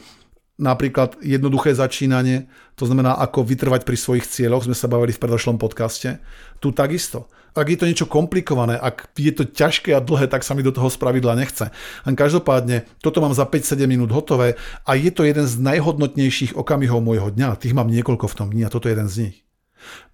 napríklad 0.60 1.16
jednoduché 1.24 1.72
začínanie, 1.72 2.46
to 2.76 2.84
znamená 2.84 3.16
ako 3.16 3.42
vytrvať 3.42 3.88
pri 3.88 3.96
svojich 3.96 4.28
cieľoch, 4.28 4.68
sme 4.68 4.76
sa 4.76 4.86
bavili 4.86 5.16
v 5.16 5.22
predošlom 5.24 5.56
podcaste. 5.56 6.20
Tu 6.60 6.70
takisto. 6.70 7.32
Ak 7.50 7.66
je 7.66 7.74
to 7.74 7.88
niečo 7.88 8.06
komplikované, 8.06 8.78
ak 8.78 9.10
je 9.18 9.32
to 9.34 9.42
ťažké 9.42 9.90
a 9.90 9.98
dlhé, 9.98 10.30
tak 10.30 10.46
sa 10.46 10.54
mi 10.54 10.62
do 10.62 10.70
toho 10.70 10.86
spravidla 10.86 11.34
nechce. 11.34 11.74
Len 12.06 12.14
každopádne, 12.14 12.86
toto 13.02 13.18
mám 13.18 13.34
za 13.34 13.42
5-7 13.42 13.90
minút 13.90 14.14
hotové 14.14 14.54
a 14.86 14.94
je 14.94 15.10
to 15.10 15.26
jeden 15.26 15.48
z 15.50 15.58
najhodnotnejších 15.58 16.54
okamihov 16.54 17.02
môjho 17.02 17.34
dňa. 17.34 17.58
Tých 17.58 17.74
mám 17.74 17.90
niekoľko 17.90 18.30
v 18.30 18.36
tom 18.38 18.48
dni 18.54 18.68
a 18.68 18.72
toto 18.72 18.86
je 18.86 18.94
jeden 18.94 19.10
z 19.10 19.16
nich. 19.26 19.36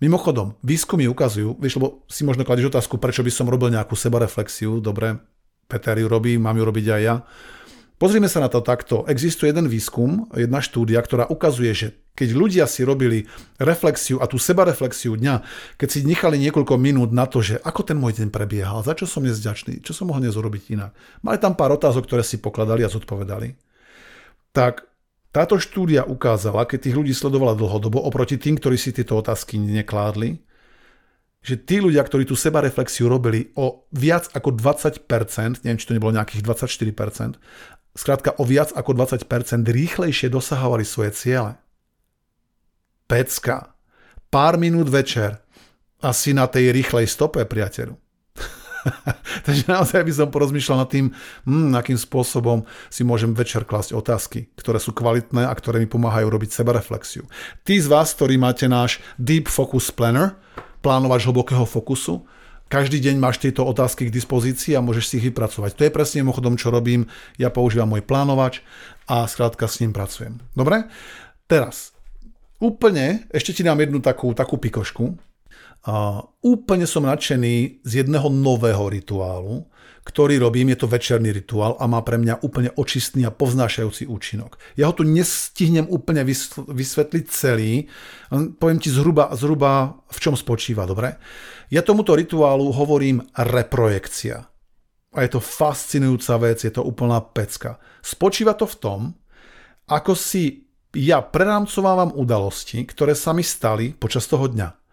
Mimochodom, 0.01 0.57
výskumy 0.63 1.11
ukazujú, 1.11 1.59
vieš, 1.59 1.77
lebo 1.77 2.07
si 2.07 2.23
možno 2.23 2.47
kladeš 2.47 2.71
otázku, 2.71 2.97
prečo 2.97 3.27
by 3.27 3.33
som 3.35 3.51
robil 3.51 3.75
nejakú 3.75 3.99
sebareflexiu, 3.99 4.79
dobre, 4.79 5.19
Peter 5.67 5.99
ju 5.99 6.07
robí, 6.07 6.39
mám 6.39 6.55
ju 6.55 6.65
robiť 6.65 6.87
aj 6.87 7.03
ja. 7.03 7.17
Pozrime 7.97 8.29
sa 8.29 8.45
na 8.45 8.53
to 8.53 8.61
takto. 8.61 9.09
Existuje 9.09 9.49
jeden 9.49 9.73
výskum, 9.73 10.29
jedna 10.37 10.61
štúdia, 10.61 11.01
ktorá 11.01 11.33
ukazuje, 11.33 11.73
že 11.73 11.89
keď 12.13 12.29
ľudia 12.37 12.65
si 12.69 12.85
robili 12.85 13.25
reflexiu 13.57 14.21
a 14.21 14.29
tú 14.29 14.37
sebareflexiu 14.37 15.17
dňa, 15.17 15.41
keď 15.81 15.89
si 15.89 16.01
nechali 16.05 16.37
niekoľko 16.37 16.77
minút 16.77 17.17
na 17.17 17.25
to, 17.25 17.41
že 17.41 17.57
ako 17.65 17.89
ten 17.89 17.97
môj 17.97 18.21
deň 18.21 18.29
prebiehal, 18.29 18.85
za 18.85 18.93
čo 18.93 19.09
som 19.09 19.25
dnes 19.25 19.41
vďačný, 19.41 19.81
čo 19.81 19.97
som 19.97 20.13
mohol 20.13 20.29
dnes 20.29 20.37
urobiť 20.37 20.77
inak. 20.77 20.93
Mali 21.25 21.41
tam 21.41 21.57
pár 21.57 21.73
otázok, 21.73 22.05
ktoré 22.05 22.21
si 22.21 22.37
pokladali 22.37 22.85
a 22.85 22.93
zodpovedali. 22.93 23.57
Tak 24.53 24.85
táto 25.33 25.57
štúdia 25.57 26.05
ukázala, 26.05 26.69
keď 26.69 26.89
tých 26.89 26.97
ľudí 26.97 27.13
sledovala 27.17 27.57
dlhodobo, 27.57 28.01
oproti 28.01 28.37
tým, 28.41 28.61
ktorí 28.61 28.77
si 28.81 28.93
tieto 28.93 29.21
otázky 29.21 29.57
nekládli, 29.57 30.41
že 31.47 31.55
tí 31.61 31.79
ľudia, 31.79 32.03
ktorí 32.03 32.27
tú 32.27 32.35
sebareflexiu 32.35 33.07
robili 33.07 33.55
o 33.55 33.87
viac 33.95 34.27
ako 34.35 34.51
20%, 34.59 35.63
neviem, 35.63 35.79
či 35.79 35.87
to 35.87 35.95
nebolo 35.95 36.11
nejakých 36.11 36.43
24%, 36.43 37.39
skrátka 37.97 38.37
o 38.37 38.45
viac 38.45 38.71
ako 38.77 38.93
20% 38.93 39.27
rýchlejšie 39.65 40.29
dosahovali 40.29 40.85
svoje 40.85 41.17
ciele. 41.17 41.57
Pecka. 43.09 43.75
Pár 44.29 44.61
minút 44.61 44.93
večer 44.93 45.41
asi 46.05 46.37
na 46.37 46.45
tej 46.47 46.77
rýchlej 46.77 47.09
stope, 47.09 47.41
priateľu. 47.43 47.97
Takže 49.47 49.67
naozaj 49.67 50.03
by 50.07 50.13
som 50.15 50.29
porozmýšľal 50.31 50.87
nad 50.87 50.91
tým, 50.91 51.07
hm, 51.47 51.75
akým 51.75 51.99
spôsobom 51.99 52.63
si 52.87 53.03
môžem 53.03 53.35
večer 53.35 53.67
klásť 53.67 53.97
otázky, 53.97 54.53
ktoré 54.55 54.79
sú 54.79 54.95
kvalitné 54.95 55.47
a 55.47 55.55
ktoré 55.55 55.83
mi 55.83 55.89
pomáhajú 55.91 56.31
robiť 56.31 56.51
sebareflexiu. 56.55 57.27
Tí 57.67 57.81
z 57.83 57.91
vás, 57.91 58.15
ktorí 58.15 58.39
máte 58.39 58.71
náš 58.71 59.03
Deep 59.19 59.51
Focus 59.51 59.91
Planner, 59.91 60.39
plánovač 60.85 61.27
hlbokého 61.27 61.67
fokusu, 61.67 62.23
každý 62.67 62.99
deň 62.99 63.17
máš 63.23 63.39
tieto 63.39 63.63
otázky 63.63 64.11
k 64.11 64.15
dispozícii 64.15 64.75
a 64.75 64.85
môžeš 64.85 65.05
si 65.07 65.15
ich 65.23 65.27
vypracovať. 65.31 65.79
To 65.79 65.85
je 65.87 65.95
presne 65.95 66.23
mimochodom, 66.27 66.59
čo 66.59 66.75
robím. 66.75 67.07
Ja 67.39 67.51
používam 67.51 67.91
môj 67.95 68.03
plánovač 68.03 68.63
a 69.07 69.27
skrátka 69.31 69.71
s 69.71 69.79
ním 69.83 69.95
pracujem. 69.95 70.43
Dobre? 70.55 70.91
Teraz, 71.47 71.95
úplne, 72.59 73.31
ešte 73.31 73.55
ti 73.55 73.63
dám 73.63 73.79
jednu 73.79 74.03
takú, 74.03 74.35
takú 74.35 74.59
pikošku. 74.59 75.15
A 75.87 76.27
úplne 76.43 76.83
som 76.91 77.07
nadšený 77.07 77.87
z 77.87 77.93
jedného 78.03 78.27
nového 78.27 78.91
rituálu, 78.91 79.71
ktorý 80.07 80.39
robím, 80.39 80.71
je 80.71 80.79
to 80.79 80.87
večerný 80.87 81.35
rituál 81.35 81.75
a 81.83 81.91
má 81.91 81.99
pre 82.07 82.15
mňa 82.15 82.47
úplne 82.47 82.71
očistný 82.79 83.27
a 83.27 83.35
povznášajúci 83.35 84.07
účinok. 84.07 84.55
Ja 84.79 84.87
ho 84.87 84.95
tu 84.95 85.03
nestihnem 85.03 85.91
úplne 85.91 86.23
vysvetliť 86.23 87.25
celý, 87.27 87.91
poviem 88.31 88.79
ti 88.79 88.95
zhruba, 88.95 89.35
zhruba 89.35 89.99
v 90.07 90.19
čom 90.23 90.39
spočíva, 90.39 90.87
dobre? 90.87 91.19
Ja 91.75 91.83
tomuto 91.83 92.15
rituálu 92.15 92.71
hovorím 92.71 93.27
reprojekcia. 93.35 94.47
A 95.11 95.19
je 95.27 95.31
to 95.35 95.43
fascinujúca 95.43 96.39
vec, 96.39 96.63
je 96.63 96.71
to 96.71 96.87
úplná 96.87 97.19
pecka. 97.19 97.83
Spočíva 97.99 98.55
to 98.55 98.71
v 98.71 98.77
tom, 98.79 99.01
ako 99.91 100.15
si 100.15 100.71
ja 100.95 101.19
prerámcovávam 101.19 102.15
udalosti, 102.15 102.87
ktoré 102.87 103.19
sa 103.19 103.35
mi 103.35 103.43
stali 103.43 103.91
počas 103.91 104.31
toho 104.31 104.47
dňa 104.47 104.86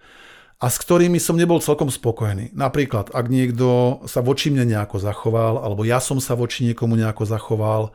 a 0.64 0.72
s 0.72 0.80
ktorými 0.80 1.20
som 1.20 1.36
nebol 1.36 1.60
celkom 1.60 1.92
spokojný. 1.92 2.56
Napríklad, 2.56 3.12
ak 3.12 3.28
niekto 3.28 4.00
sa 4.08 4.24
voči 4.24 4.48
mne 4.48 4.64
nejako 4.72 4.96
zachoval, 4.96 5.60
alebo 5.60 5.84
ja 5.84 6.00
som 6.00 6.24
sa 6.24 6.40
voči 6.40 6.64
niekomu 6.64 6.96
nejako 6.96 7.28
zachoval, 7.28 7.92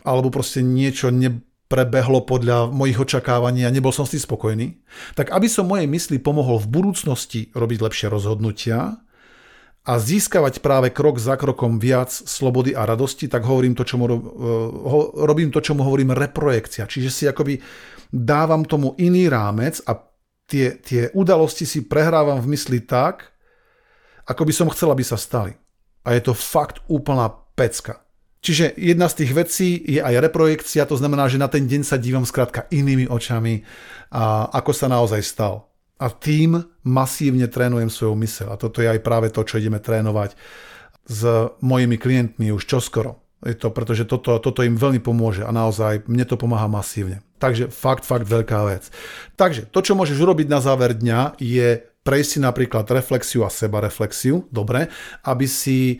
alebo 0.00 0.32
proste 0.32 0.64
niečo 0.64 1.12
neprebehlo 1.12 2.24
podľa 2.24 2.72
mojich 2.72 2.96
očakávaní 2.96 3.68
a 3.68 3.74
nebol 3.74 3.92
som 3.92 4.08
s 4.08 4.16
tým 4.16 4.24
spokojný, 4.24 4.80
tak 5.12 5.28
aby 5.28 5.44
som 5.44 5.68
mojej 5.68 5.84
mysli 5.84 6.16
pomohol 6.16 6.56
v 6.64 6.72
budúcnosti 6.72 7.52
robiť 7.52 7.84
lepšie 7.84 8.08
rozhodnutia 8.08 8.96
a 9.84 9.92
získavať 10.00 10.64
práve 10.64 10.96
krok 10.96 11.20
za 11.20 11.36
krokom 11.36 11.76
viac 11.76 12.08
slobody 12.08 12.72
a 12.72 12.88
radosti, 12.88 13.28
tak 13.28 13.44
hovorím 13.44 13.76
to, 13.76 13.84
čomu, 13.84 14.08
eh, 14.08 14.18
robím 15.20 15.52
to, 15.52 15.60
čomu 15.60 15.84
hovorím 15.84 16.16
reprojekcia. 16.16 16.88
Čiže 16.88 17.10
si 17.12 17.28
akoby 17.28 17.60
dávam 18.08 18.64
tomu 18.64 18.96
iný 18.96 19.28
rámec 19.28 19.84
a 19.84 20.15
tie, 20.46 20.78
tie 20.78 21.10
udalosti 21.12 21.66
si 21.66 21.84
prehrávam 21.84 22.38
v 22.40 22.54
mysli 22.54 22.82
tak, 22.82 23.34
ako 24.26 24.42
by 24.42 24.52
som 24.54 24.70
chcel, 24.70 24.90
aby 24.90 25.02
sa 25.06 25.18
stali. 25.18 25.54
A 26.06 26.14
je 26.14 26.22
to 26.22 26.34
fakt 26.34 26.82
úplná 26.86 27.30
pecka. 27.54 28.02
Čiže 28.46 28.78
jedna 28.78 29.10
z 29.10 29.22
tých 29.22 29.32
vecí 29.34 29.68
je 29.82 29.98
aj 29.98 30.22
reprojekcia, 30.30 30.86
to 30.86 30.94
znamená, 30.94 31.26
že 31.26 31.40
na 31.40 31.50
ten 31.50 31.66
deň 31.66 31.82
sa 31.82 31.98
dívam 31.98 32.22
skrátka 32.22 32.70
inými 32.70 33.10
očami, 33.10 33.66
a 34.14 34.46
ako 34.54 34.70
sa 34.70 34.86
naozaj 34.86 35.22
stal. 35.26 35.66
A 35.98 36.12
tým 36.12 36.62
masívne 36.86 37.50
trénujem 37.50 37.90
svoju 37.90 38.14
mysel. 38.22 38.48
A 38.52 38.60
toto 38.60 38.84
je 38.84 38.86
aj 38.86 39.02
práve 39.02 39.34
to, 39.34 39.42
čo 39.42 39.58
ideme 39.58 39.82
trénovať 39.82 40.38
s 41.08 41.20
mojimi 41.58 41.98
klientmi 41.98 42.54
už 42.54 42.68
čoskoro. 42.70 43.25
Je 43.46 43.54
to, 43.54 43.70
pretože 43.70 44.10
toto, 44.10 44.42
toto 44.42 44.66
im 44.66 44.74
veľmi 44.74 44.98
pomôže 44.98 45.46
a 45.46 45.54
naozaj 45.54 46.10
mne 46.10 46.26
to 46.26 46.34
pomáha 46.34 46.66
masívne. 46.66 47.22
Takže 47.38 47.70
fakt, 47.70 48.02
fakt 48.02 48.26
veľká 48.26 48.58
vec. 48.66 48.90
Takže 49.38 49.70
to, 49.70 49.78
čo 49.86 49.94
môžeš 49.94 50.18
urobiť 50.18 50.50
na 50.50 50.58
záver 50.58 50.98
dňa, 50.98 51.38
je 51.38 51.86
prejsť 52.06 52.30
si 52.30 52.38
napríklad 52.38 52.86
reflexiu 52.94 53.42
a 53.42 53.50
sebareflexiu, 53.50 54.46
dobre, 54.54 54.86
aby 55.26 55.46
si 55.50 55.98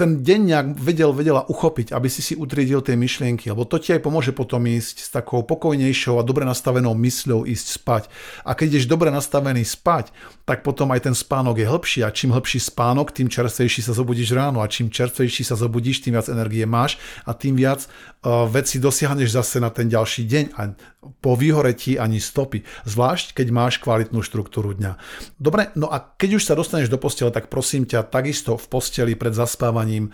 ten 0.00 0.24
deň 0.24 0.40
nejak 0.48 0.66
vedel, 0.80 1.12
vedela 1.12 1.44
uchopiť, 1.44 1.92
aby 1.92 2.08
si 2.08 2.24
si 2.24 2.32
utriedil 2.32 2.80
tie 2.80 2.96
myšlienky, 2.96 3.52
lebo 3.52 3.68
to 3.68 3.76
ti 3.76 3.92
aj 3.92 4.00
pomôže 4.00 4.32
potom 4.32 4.64
ísť 4.64 4.96
s 5.04 5.08
takou 5.12 5.44
pokojnejšou 5.44 6.16
a 6.16 6.24
dobre 6.24 6.48
nastavenou 6.48 6.96
mysľou 6.96 7.44
ísť 7.44 7.66
spať. 7.76 8.02
A 8.48 8.56
keď 8.56 8.78
ideš 8.78 8.86
dobre 8.88 9.12
nastavený 9.12 9.68
spať, 9.68 10.14
tak 10.48 10.64
potom 10.64 10.88
aj 10.96 11.04
ten 11.04 11.12
spánok 11.12 11.60
je 11.60 11.66
hĺbší. 11.68 12.00
A 12.06 12.14
čím 12.14 12.32
hĺbší 12.32 12.62
spánok, 12.62 13.12
tým 13.12 13.28
čerstvejší 13.28 13.84
sa 13.84 13.92
zobudíš 13.92 14.32
ráno. 14.32 14.64
A 14.64 14.70
čím 14.70 14.88
čerstvejší 14.88 15.44
sa 15.44 15.58
zobudíš, 15.58 16.00
tým 16.06 16.16
viac 16.16 16.32
energie 16.32 16.64
máš. 16.64 16.96
A 17.28 17.36
tým 17.36 17.58
viac 17.58 17.84
uh, 17.84 18.48
veci 18.48 18.80
dosiahneš 18.80 19.34
zase 19.34 19.60
na 19.60 19.68
ten 19.68 19.90
ďalší 19.92 20.24
deň. 20.24 20.44
A 20.56 20.72
po 21.20 21.36
vyhoretí 21.36 22.00
ani 22.00 22.22
stopy, 22.22 22.64
zvlášť 22.88 23.36
keď 23.36 23.46
máš 23.52 23.74
kvalitnú 23.82 24.24
štruktúru 24.24 24.72
dňa. 24.72 24.96
Dobre, 25.38 25.70
no 25.78 25.90
a 25.90 26.00
keď 26.00 26.38
už 26.38 26.46
sa 26.46 26.54
dostaneš 26.58 26.90
do 26.90 27.00
postele, 27.00 27.30
tak 27.34 27.50
prosím 27.50 27.86
ťa, 27.86 28.06
takisto 28.08 28.54
v 28.54 28.66
posteli 28.66 29.14
pred 29.14 29.34
zaspávaním 29.34 30.10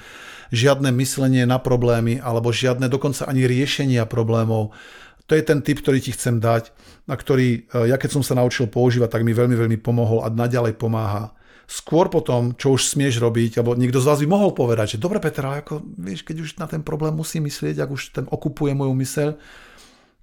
žiadne 0.55 0.93
myslenie 1.01 1.45
na 1.45 1.61
problémy 1.61 2.21
alebo 2.21 2.55
žiadne 2.55 2.87
dokonca 2.89 3.27
ani 3.27 3.49
riešenia 3.49 4.05
problémov 4.07 4.77
to 5.25 5.33
je 5.33 5.43
ten 5.45 5.65
typ, 5.65 5.81
ktorý 5.81 6.05
ti 6.05 6.13
chcem 6.13 6.37
dať 6.37 6.69
a 7.09 7.15
ktorý, 7.17 7.65
e, 7.65 7.89
ja 7.89 7.97
keď 7.97 8.21
som 8.21 8.23
sa 8.25 8.37
naučil 8.37 8.69
používať, 8.69 9.09
tak 9.09 9.25
mi 9.25 9.33
veľmi, 9.33 9.57
veľmi 9.57 9.79
pomohol 9.81 10.21
a 10.21 10.29
naďalej 10.29 10.77
pomáha. 10.77 11.33
Skôr 11.65 12.13
potom, 12.13 12.53
čo 12.53 12.77
už 12.77 12.93
smieš 12.93 13.25
robiť, 13.25 13.65
alebo 13.65 13.73
niekto 13.73 13.97
z 13.97 14.09
vás 14.13 14.21
by 14.21 14.29
mohol 14.29 14.53
povedať, 14.53 14.97
že 14.97 15.01
dobre 15.01 15.17
Petra, 15.25 15.65
ako, 15.65 15.81
vieš, 15.97 16.29
keď 16.29 16.45
už 16.45 16.51
na 16.61 16.69
ten 16.69 16.85
problém 16.85 17.17
musí 17.17 17.41
myslieť, 17.41 17.81
ak 17.81 17.91
už 17.91 18.03
ten 18.13 18.27
okupuje 18.29 18.77
moju 18.77 18.93
myseľ, 18.93 19.31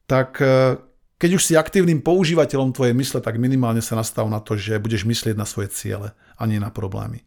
tak 0.05 0.37
e, 0.37 0.77
keď 1.21 1.37
už 1.37 1.45
si 1.45 1.53
aktívnym 1.53 2.01
používateľom 2.01 2.73
tvojej 2.73 2.97
mysle, 2.97 3.21
tak 3.21 3.37
minimálne 3.37 3.85
sa 3.85 3.93
nastav 3.93 4.25
na 4.25 4.41
to, 4.41 4.57
že 4.57 4.81
budeš 4.81 5.05
myslieť 5.05 5.37
na 5.37 5.45
svoje 5.45 5.69
ciele 5.69 6.17
a 6.17 6.43
nie 6.49 6.57
na 6.57 6.73
problémy. 6.73 7.21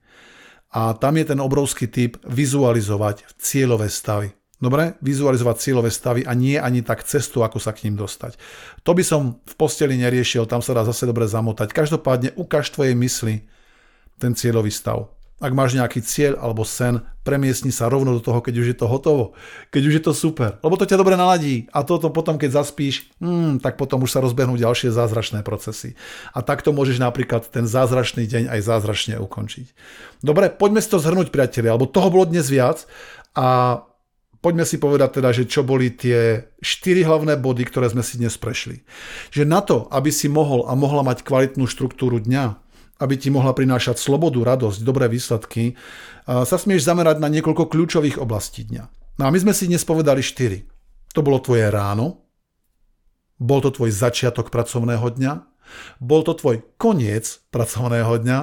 A 0.75 0.99
tam 0.99 1.15
je 1.15 1.31
ten 1.31 1.39
obrovský 1.39 1.87
typ 1.87 2.19
vizualizovať 2.27 3.39
cieľové 3.39 3.87
stavy. 3.87 4.35
Dobre, 4.59 4.99
vizualizovať 4.99 5.63
cieľové 5.63 5.95
stavy 5.95 6.27
a 6.27 6.35
nie 6.35 6.59
ani 6.59 6.83
tak 6.83 7.07
cestu, 7.07 7.47
ako 7.47 7.63
sa 7.63 7.71
k 7.71 7.87
ním 7.87 7.95
dostať. 7.95 8.35
To 8.83 8.99
by 8.99 9.07
som 9.07 9.39
v 9.47 9.55
posteli 9.55 9.95
neriešil, 9.95 10.51
tam 10.51 10.59
sa 10.59 10.75
dá 10.75 10.83
zase 10.83 11.07
dobre 11.07 11.31
zamotať. 11.31 11.71
Každopádne 11.71 12.35
ukáž 12.35 12.75
tvojej 12.75 12.99
mysli 12.99 13.47
ten 14.19 14.35
cieľový 14.35 14.75
stav. 14.75 15.15
Ak 15.45 15.53
máš 15.53 15.77
nejaký 15.77 16.01
cieľ 16.01 16.41
alebo 16.41 16.65
sen, 16.65 17.05
premiesni 17.21 17.69
sa 17.69 17.93
rovno 17.93 18.17
do 18.17 18.25
toho, 18.25 18.41
keď 18.41 18.55
už 18.65 18.67
je 18.73 18.77
to 18.81 18.89
hotovo, 18.89 19.37
keď 19.69 19.83
už 19.85 19.95
je 20.01 20.05
to 20.09 20.13
super. 20.17 20.57
Lebo 20.65 20.81
to 20.81 20.89
ťa 20.89 20.97
dobre 20.97 21.21
naladí 21.21 21.69
a 21.69 21.85
toto 21.85 22.09
potom, 22.09 22.41
keď 22.41 22.65
zaspíš, 22.65 23.13
hmm, 23.21 23.61
tak 23.61 23.77
potom 23.77 24.01
už 24.01 24.13
sa 24.13 24.25
rozbehnú 24.25 24.57
ďalšie 24.57 24.89
zázračné 24.89 25.45
procesy. 25.45 26.01
A 26.33 26.41
takto 26.41 26.73
môžeš 26.73 26.97
napríklad 26.97 27.45
ten 27.53 27.69
zázračný 27.69 28.25
deň 28.25 28.57
aj 28.57 28.61
zázračne 28.65 29.21
ukončiť. 29.21 29.67
Dobre, 30.25 30.49
poďme 30.49 30.81
si 30.81 30.89
to 30.89 30.97
zhrnúť, 30.97 31.29
priatelia, 31.29 31.77
lebo 31.77 31.85
toho 31.85 32.09
bolo 32.09 32.25
dnes 32.25 32.49
viac 32.49 32.89
a 33.37 33.81
poďme 34.45 34.69
si 34.69 34.77
povedať 34.77 35.21
teda, 35.21 35.33
že 35.33 35.49
čo 35.49 35.65
boli 35.65 35.89
tie 35.93 36.45
štyri 36.61 37.05
hlavné 37.05 37.41
body, 37.41 37.65
ktoré 37.65 37.89
sme 37.89 38.05
si 38.05 38.21
dnes 38.21 38.37
prešli. 38.37 38.85
Že 39.33 39.49
na 39.49 39.61
to, 39.65 39.89
aby 39.89 40.13
si 40.13 40.29
mohol 40.29 40.69
a 40.69 40.77
mohla 40.77 41.01
mať 41.01 41.25
kvalitnú 41.25 41.65
štruktúru 41.65 42.21
dňa, 42.21 42.64
aby 43.03 43.15
ti 43.19 43.29
mohla 43.33 43.51
prinášať 43.51 43.99
slobodu, 43.99 44.39
radosť, 44.39 44.87
dobré 44.87 45.11
výsledky, 45.11 45.75
sa 46.27 46.57
smieš 46.57 46.87
zamerať 46.87 47.19
na 47.19 47.27
niekoľko 47.27 47.67
kľúčových 47.67 48.23
oblastí 48.23 48.65
dňa. 48.71 48.85
No 49.19 49.23
a 49.27 49.33
my 49.35 49.39
sme 49.39 49.55
si 49.55 49.67
dnes 49.67 49.83
povedali 49.83 50.23
štyri. 50.23 50.67
To 51.15 51.23
bolo 51.23 51.39
tvoje 51.39 51.67
ráno, 51.71 52.27
bol 53.39 53.63
to 53.63 53.75
tvoj 53.75 53.91
začiatok 53.91 54.51
pracovného 54.51 55.07
dňa, 55.11 55.33
bol 55.99 56.23
to 56.23 56.39
tvoj 56.39 56.63
koniec 56.79 57.43
pracovného 57.51 58.15
dňa 58.23 58.39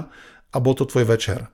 a 0.51 0.57
bol 0.59 0.75
to 0.75 0.83
tvoj 0.83 1.07
večer. 1.07 1.47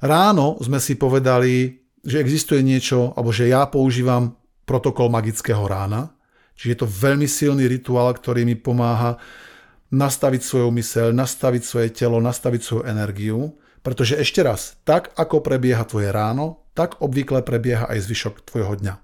Ráno 0.00 0.60
sme 0.60 0.80
si 0.80 0.96
povedali, 0.96 1.80
že 2.04 2.20
existuje 2.20 2.60
niečo, 2.60 3.16
alebo 3.16 3.32
že 3.32 3.48
ja 3.48 3.64
používam 3.68 4.36
protokol 4.64 5.08
magického 5.12 5.64
rána, 5.64 6.12
čiže 6.56 6.70
je 6.72 6.78
to 6.84 6.88
veľmi 6.88 7.28
silný 7.28 7.64
rituál, 7.68 8.12
ktorý 8.16 8.44
mi 8.48 8.56
pomáha 8.56 9.20
nastaviť 9.94 10.42
svoju 10.42 10.68
myseľ, 10.74 11.14
nastaviť 11.14 11.62
svoje 11.62 11.88
telo, 11.94 12.18
nastaviť 12.18 12.60
svoju 12.60 12.82
energiu, 12.90 13.54
pretože 13.86 14.18
ešte 14.18 14.42
raz, 14.42 14.74
tak 14.82 15.14
ako 15.14 15.44
prebieha 15.44 15.86
tvoje 15.86 16.10
ráno, 16.10 16.66
tak 16.74 16.98
obvykle 16.98 17.46
prebieha 17.46 17.86
aj 17.86 18.02
zvyšok 18.10 18.34
tvojho 18.50 18.74
dňa. 18.82 18.94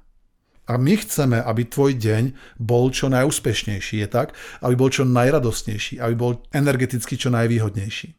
A 0.70 0.78
my 0.78 0.94
chceme, 1.02 1.38
aby 1.42 1.66
tvoj 1.66 1.98
deň 1.98 2.24
bol 2.62 2.94
čo 2.94 3.10
najúspešnejší, 3.10 4.06
je 4.06 4.08
tak? 4.10 4.34
Aby 4.62 4.74
bol 4.78 4.90
čo 4.90 5.02
najradostnejší, 5.02 5.98
aby 5.98 6.14
bol 6.14 6.32
energeticky 6.54 7.18
čo 7.18 7.30
najvýhodnejší. 7.34 8.14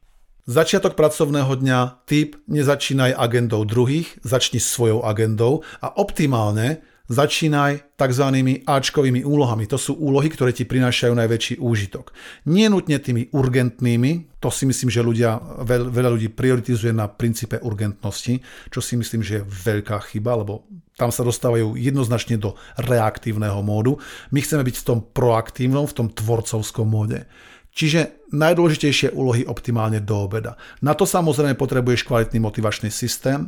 Začiatok 0.51 0.99
pracovného 0.99 1.53
dňa, 1.53 1.79
typ, 2.09 2.35
nezačínaj 2.51 3.15
agendou 3.15 3.63
druhých, 3.63 4.19
začni 4.25 4.59
svojou 4.59 5.05
agendou 5.05 5.63
a 5.79 5.95
optimálne 5.95 6.83
začínaj 7.11 7.99
tzv. 7.99 8.25
Ačkovými 8.63 9.27
úlohami. 9.27 9.67
To 9.67 9.75
sú 9.75 9.99
úlohy, 9.99 10.31
ktoré 10.31 10.55
ti 10.55 10.63
prinášajú 10.63 11.11
najväčší 11.11 11.55
úžitok. 11.59 12.15
Nie 12.47 12.71
nutne 12.71 12.97
tými 12.97 13.29
urgentnými, 13.35 14.39
to 14.39 14.49
si 14.49 14.63
myslím, 14.65 14.89
že 14.89 15.05
ľudia, 15.05 15.37
veľa 15.67 16.17
ľudí 16.17 16.31
prioritizuje 16.31 16.95
na 16.95 17.11
princípe 17.11 17.59
urgentnosti, 17.61 18.41
čo 18.71 18.79
si 18.79 18.97
myslím, 18.97 19.21
že 19.21 19.43
je 19.43 19.47
veľká 19.47 19.99
chyba, 20.09 20.41
lebo 20.41 20.65
tam 20.97 21.13
sa 21.13 21.21
dostávajú 21.21 21.77
jednoznačne 21.77 22.41
do 22.41 22.57
reaktívneho 22.79 23.59
módu. 23.61 24.01
My 24.33 24.41
chceme 24.41 24.65
byť 24.65 24.75
v 24.81 24.87
tom 24.87 24.99
proaktívnom, 25.03 25.85
v 25.85 25.95
tom 25.97 26.07
tvorcovskom 26.09 26.87
móde. 26.87 27.29
Čiže 27.71 28.31
najdôležitejšie 28.35 29.15
úlohy 29.15 29.47
optimálne 29.47 30.03
do 30.03 30.27
obeda. 30.27 30.59
Na 30.83 30.91
to 30.91 31.07
samozrejme 31.07 31.55
potrebuješ 31.55 32.03
kvalitný 32.03 32.43
motivačný 32.43 32.91
systém 32.91 33.47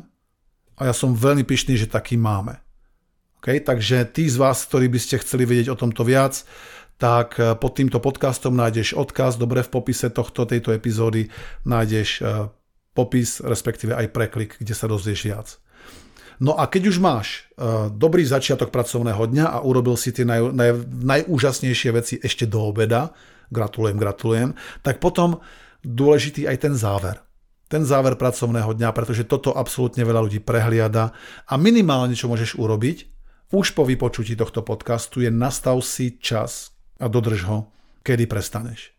a 0.79 0.89
ja 0.89 0.93
som 0.95 1.11
veľmi 1.11 1.43
pyšný, 1.43 1.75
že 1.75 1.91
taký 1.91 2.15
máme. 2.15 2.63
Okay? 3.43 3.59
Takže 3.59 4.07
tí 4.15 4.31
z 4.31 4.39
vás, 4.39 4.63
ktorí 4.63 4.87
by 4.87 4.99
ste 5.03 5.19
chceli 5.19 5.43
vedieť 5.43 5.75
o 5.75 5.79
tomto 5.79 6.07
viac, 6.07 6.47
tak 6.95 7.35
eh, 7.35 7.51
pod 7.59 7.75
týmto 7.75 7.99
podcastom 7.99 8.55
nájdeš 8.55 8.95
odkaz, 8.95 9.35
dobre 9.35 9.59
v 9.67 9.69
popise 9.75 10.07
tohto, 10.07 10.47
tejto 10.47 10.71
epizódy 10.71 11.27
nájdeš 11.67 12.23
eh, 12.23 12.47
popis, 12.95 13.43
respektíve 13.43 13.91
aj 13.91 14.15
preklik, 14.15 14.55
kde 14.63 14.71
sa 14.71 14.87
dozvieš 14.87 15.21
viac. 15.27 15.47
No 16.41 16.55
a 16.57 16.65
keď 16.65 16.89
už 16.89 16.97
máš 16.97 17.45
uh, 17.55 17.93
dobrý 17.93 18.25
začiatok 18.25 18.73
pracovného 18.73 19.21
dňa 19.21 19.45
a 19.53 19.57
urobil 19.61 19.93
si 19.93 20.09
tie 20.09 20.25
naj, 20.25 20.49
naj, 20.49 20.71
najúžasnejšie 21.05 21.89
veci 21.93 22.17
ešte 22.17 22.49
do 22.49 22.73
obeda, 22.73 23.13
gratulujem, 23.53 23.97
gratulujem, 24.01 24.49
tak 24.81 24.97
potom 24.97 25.45
dôležitý 25.85 26.49
aj 26.49 26.57
ten 26.57 26.73
záver. 26.73 27.21
Ten 27.69 27.85
záver 27.85 28.17
pracovného 28.17 28.75
dňa, 28.75 28.89
pretože 28.97 29.29
toto 29.29 29.53
absolútne 29.53 30.01
veľa 30.01 30.25
ľudí 30.25 30.41
prehliada 30.41 31.13
a 31.45 31.53
minimálne, 31.53 32.17
čo 32.17 32.29
môžeš 32.29 32.57
urobiť, 32.57 33.13
už 33.53 33.77
po 33.77 33.85
vypočutí 33.85 34.33
tohto 34.33 34.65
podcastu 34.65 35.21
je 35.21 35.29
nastav 35.29 35.77
si 35.85 36.17
čas 36.17 36.73
a 36.97 37.05
dodrž 37.05 37.45
ho, 37.45 37.69
kedy 38.01 38.25
prestaneš. 38.25 38.89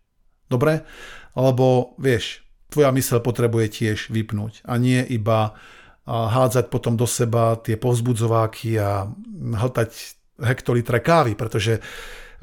Dobre? 0.46 0.86
Lebo 1.34 1.98
vieš, 1.98 2.46
tvoja 2.70 2.94
mysel 2.94 3.18
potrebuje 3.18 3.82
tiež 3.82 4.14
vypnúť 4.14 4.62
a 4.62 4.78
nie 4.78 5.02
iba 5.10 5.58
hádzať 6.06 6.70
potom 6.70 6.94
do 6.94 7.08
seba 7.08 7.58
tie 7.58 7.74
povzbudzováky 7.74 8.78
a 8.78 9.10
hltať 9.58 9.90
hektolitre 10.38 11.00
kávy, 11.02 11.34
pretože 11.34 11.80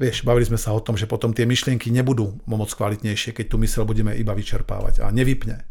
vieš, 0.02 0.26
bavili 0.26 0.44
sme 0.44 0.58
sa 0.58 0.74
o 0.74 0.82
tom, 0.82 0.98
že 0.98 1.06
potom 1.06 1.30
tie 1.30 1.46
myšlienky 1.46 1.94
nebudú 1.94 2.42
moc 2.44 2.68
kvalitnejšie, 2.74 3.32
keď 3.32 3.46
tú 3.46 3.56
mysel 3.62 3.86
budeme 3.86 4.12
iba 4.18 4.34
vyčerpávať 4.34 5.06
a 5.06 5.14
nevypne. 5.14 5.62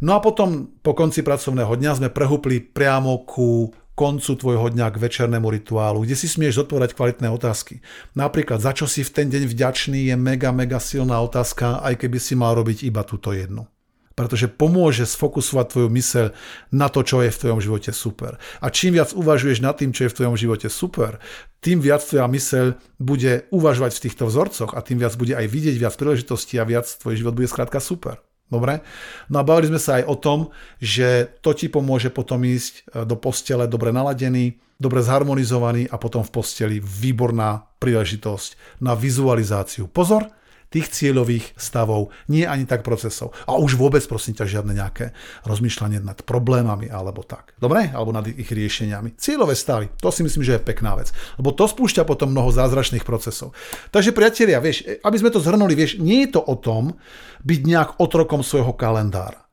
No 0.00 0.14
a 0.14 0.22
potom 0.22 0.70
po 0.80 0.94
konci 0.94 1.26
pracovného 1.26 1.74
dňa 1.74 1.98
sme 1.98 2.08
prehúpli 2.14 2.62
priamo 2.62 3.26
ku 3.26 3.74
koncu 3.92 4.32
tvojho 4.36 4.72
dňa 4.72 4.88
k 4.88 5.00
večernému 5.00 5.48
rituálu, 5.52 6.02
kde 6.02 6.16
si 6.16 6.28
smieš 6.28 6.64
zodpovedať 6.64 6.96
kvalitné 6.96 7.28
otázky. 7.28 7.84
Napríklad, 8.16 8.64
za 8.64 8.72
čo 8.72 8.88
si 8.88 9.04
v 9.04 9.12
ten 9.12 9.26
deň 9.28 9.48
vďačný 9.52 10.08
je 10.08 10.16
mega, 10.16 10.50
mega 10.50 10.80
silná 10.80 11.20
otázka, 11.20 11.84
aj 11.84 12.00
keby 12.00 12.18
si 12.18 12.34
mal 12.34 12.56
robiť 12.56 12.88
iba 12.88 13.04
túto 13.04 13.36
jednu 13.36 13.68
pretože 14.12 14.48
pomôže 14.48 15.08
sfokusovať 15.08 15.66
tvoju 15.72 15.88
myseľ 15.88 16.26
na 16.72 16.86
to, 16.92 17.00
čo 17.00 17.24
je 17.24 17.32
v 17.32 17.40
tvojom 17.40 17.60
živote 17.64 17.90
super. 17.96 18.36
A 18.60 18.68
čím 18.68 18.94
viac 18.96 19.16
uvažuješ 19.16 19.64
nad 19.64 19.74
tým, 19.76 19.90
čo 19.90 20.06
je 20.06 20.12
v 20.12 20.16
tvojom 20.20 20.36
živote 20.36 20.68
super, 20.68 21.18
tým 21.64 21.80
viac 21.80 22.04
tvoja 22.04 22.28
myseľ 22.28 22.76
bude 23.00 23.48
uvažovať 23.48 23.92
v 23.96 24.02
týchto 24.08 24.28
vzorcoch 24.28 24.76
a 24.76 24.84
tým 24.84 25.00
viac 25.00 25.16
bude 25.16 25.32
aj 25.32 25.46
vidieť 25.48 25.76
viac 25.80 25.94
príležitostí 25.96 26.60
a 26.60 26.68
viac 26.68 26.86
tvoj 26.86 27.24
život 27.24 27.34
bude 27.34 27.48
skrátka 27.48 27.80
super. 27.80 28.20
Dobre? 28.48 28.84
No 29.32 29.40
a 29.40 29.46
bavili 29.46 29.72
sme 29.72 29.80
sa 29.80 30.00
aj 30.00 30.04
o 30.08 30.16
tom, 30.18 30.38
že 30.76 31.30
to 31.40 31.56
ti 31.56 31.72
pomôže 31.72 32.12
potom 32.12 32.44
ísť 32.44 32.74
e, 32.74 33.06
do 33.08 33.16
postele 33.16 33.64
dobre 33.64 33.94
naladený, 33.94 34.60
dobre 34.76 35.00
zharmonizovaný 35.00 35.88
a 35.88 35.96
potom 35.96 36.26
v 36.26 36.34
posteli 36.34 36.76
výborná 36.82 37.64
príležitosť 37.80 38.82
na 38.82 38.98
vizualizáciu. 38.98 39.88
Pozor, 39.88 40.28
tých 40.72 40.88
cieľových 40.88 41.52
stavov, 41.60 42.08
nie 42.32 42.48
ani 42.48 42.64
tak 42.64 42.80
procesov. 42.80 43.36
A 43.44 43.60
už 43.60 43.76
vôbec 43.76 44.00
prosím 44.08 44.40
ťa 44.40 44.48
žiadne 44.48 44.72
nejaké 44.72 45.12
rozmýšľanie 45.44 46.00
nad 46.00 46.16
problémami 46.24 46.88
alebo 46.88 47.20
tak. 47.20 47.52
Dobre? 47.60 47.92
Alebo 47.92 48.10
nad 48.10 48.24
ich 48.24 48.48
riešeniami. 48.48 49.20
Cieľové 49.20 49.52
stavy, 49.52 49.92
to 50.00 50.08
si 50.08 50.24
myslím, 50.24 50.40
že 50.40 50.56
je 50.56 50.64
pekná 50.64 50.96
vec. 50.96 51.12
Lebo 51.36 51.52
to 51.52 51.68
spúšťa 51.68 52.08
potom 52.08 52.32
mnoho 52.32 52.48
zázračných 52.48 53.04
procesov. 53.04 53.52
Takže 53.92 54.16
priatelia, 54.16 54.64
vieš, 54.64 54.88
aby 55.04 55.16
sme 55.20 55.28
to 55.28 55.44
zhrnuli, 55.44 55.76
vieš, 55.76 56.00
nie 56.00 56.24
je 56.24 56.34
to 56.34 56.40
o 56.40 56.56
tom 56.56 56.96
byť 57.44 57.60
nejak 57.68 57.90
otrokom 58.00 58.40
svojho 58.40 58.72
kalendára. 58.72 59.44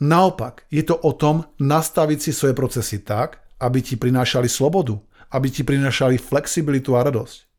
Naopak, 0.00 0.64
je 0.72 0.80
to 0.80 0.96
o 0.96 1.12
tom 1.12 1.44
nastaviť 1.60 2.18
si 2.24 2.30
svoje 2.32 2.56
procesy 2.56 3.04
tak, 3.04 3.44
aby 3.60 3.84
ti 3.84 4.00
prinášali 4.00 4.48
slobodu, 4.48 4.96
aby 5.36 5.52
ti 5.52 5.60
prinášali 5.60 6.16
flexibilitu 6.16 6.96
a 6.96 7.04
radosť. 7.04 7.49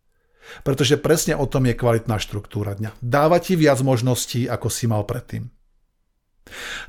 Pretože 0.65 0.99
presne 0.99 1.37
o 1.37 1.45
tom 1.45 1.69
je 1.69 1.77
kvalitná 1.77 2.17
štruktúra 2.17 2.75
dňa. 2.75 2.97
Dáva 2.99 3.37
ti 3.37 3.55
viac 3.55 3.79
možností, 3.85 4.49
ako 4.49 4.67
si 4.67 4.89
mal 4.89 5.05
predtým. 5.05 5.47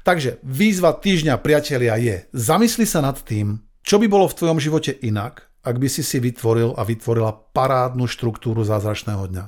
Takže 0.03 0.40
výzva 0.42 0.96
týždňa, 0.96 1.38
priatelia, 1.38 1.94
je 2.00 2.26
zamysli 2.33 2.88
sa 2.88 3.05
nad 3.05 3.20
tým, 3.20 3.61
čo 3.85 4.00
by 4.00 4.07
bolo 4.09 4.26
v 4.26 4.37
tvojom 4.38 4.59
živote 4.59 4.96
inak, 5.05 5.46
ak 5.62 5.76
by 5.79 5.87
si 5.87 6.03
si 6.03 6.18
vytvoril 6.18 6.74
a 6.74 6.83
vytvorila 6.83 7.31
parádnu 7.55 8.11
štruktúru 8.11 8.66
zázračného 8.66 9.31
dňa. 9.31 9.46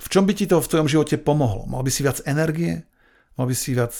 V 0.00 0.06
čom 0.12 0.24
by 0.24 0.32
ti 0.36 0.46
to 0.46 0.60
v 0.60 0.70
tvojom 0.70 0.88
živote 0.88 1.16
pomohlo? 1.20 1.66
Mal 1.68 1.82
by 1.82 1.90
si 1.92 2.04
viac 2.04 2.22
energie? 2.24 2.84
Mal 3.36 3.46
by 3.48 3.56
si 3.56 3.76
viac 3.76 3.92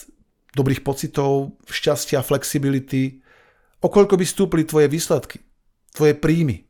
dobrých 0.57 0.81
pocitov, 0.81 1.57
šťastia, 1.69 2.25
flexibility? 2.25 3.21
Okoľko 3.85 4.15
by 4.17 4.25
stúpli 4.25 4.63
tvoje 4.65 4.89
výsledky, 4.89 5.45
tvoje 5.93 6.17
príjmy? 6.17 6.66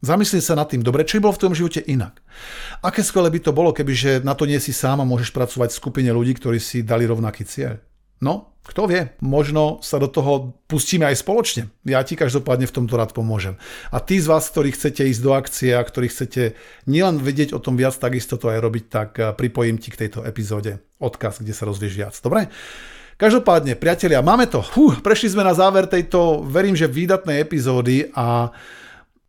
Zamysli 0.00 0.40
sa 0.40 0.56
nad 0.56 0.64
tým, 0.64 0.80
dobre, 0.80 1.04
čo 1.04 1.20
by 1.20 1.28
bolo 1.28 1.36
v 1.36 1.42
tom 1.44 1.52
živote 1.52 1.84
inak. 1.84 2.24
Aké 2.80 3.04
skvelé 3.04 3.28
by 3.28 3.40
to 3.44 3.52
bolo, 3.52 3.76
kebyže 3.76 4.24
na 4.24 4.32
to 4.32 4.48
nie 4.48 4.56
si 4.56 4.72
sám 4.72 5.04
a 5.04 5.08
môžeš 5.08 5.28
pracovať 5.36 5.76
v 5.76 5.80
skupine 5.80 6.10
ľudí, 6.10 6.32
ktorí 6.40 6.56
si 6.56 6.80
dali 6.80 7.04
rovnaký 7.04 7.44
cieľ. 7.44 7.76
No, 8.20 8.56
kto 8.64 8.84
vie, 8.88 9.16
možno 9.24 9.80
sa 9.80 9.96
do 9.96 10.08
toho 10.08 10.56
pustíme 10.68 11.08
aj 11.08 11.24
spoločne. 11.24 11.72
Ja 11.88 12.04
ti 12.04 12.16
každopádne 12.16 12.68
v 12.68 12.76
tomto 12.76 12.96
rád 13.00 13.16
pomôžem. 13.16 13.56
A 13.88 14.00
tí 14.04 14.20
z 14.20 14.28
vás, 14.28 14.48
ktorí 14.52 14.76
chcete 14.76 15.08
ísť 15.08 15.20
do 15.24 15.32
akcie 15.32 15.72
a 15.72 15.80
ktorí 15.80 16.12
chcete 16.12 16.56
nielen 16.84 17.20
vedieť 17.20 17.56
o 17.56 17.60
tom 17.60 17.80
viac, 17.80 17.96
takisto 17.96 18.36
to 18.36 18.52
aj 18.52 18.60
robiť, 18.60 18.84
tak 18.92 19.10
eh, 19.16 19.32
pripojím 19.32 19.80
ti 19.80 19.88
k 19.92 20.06
tejto 20.06 20.24
epizóde 20.28 20.84
odkaz, 21.00 21.40
kde 21.40 21.56
sa 21.56 21.64
rozvieš 21.64 21.92
viac. 21.96 22.14
Dobre? 22.20 22.52
Každopádne, 23.20 23.76
priatelia, 23.76 24.24
máme 24.24 24.48
to. 24.48 24.64
Hú, 24.64 24.96
prešli 25.04 25.28
sme 25.32 25.44
na 25.44 25.52
záver 25.52 25.84
tejto, 25.84 26.40
verím, 26.40 26.72
že 26.72 26.88
výdatnej 26.88 27.44
epizódy 27.44 28.08
a 28.16 28.48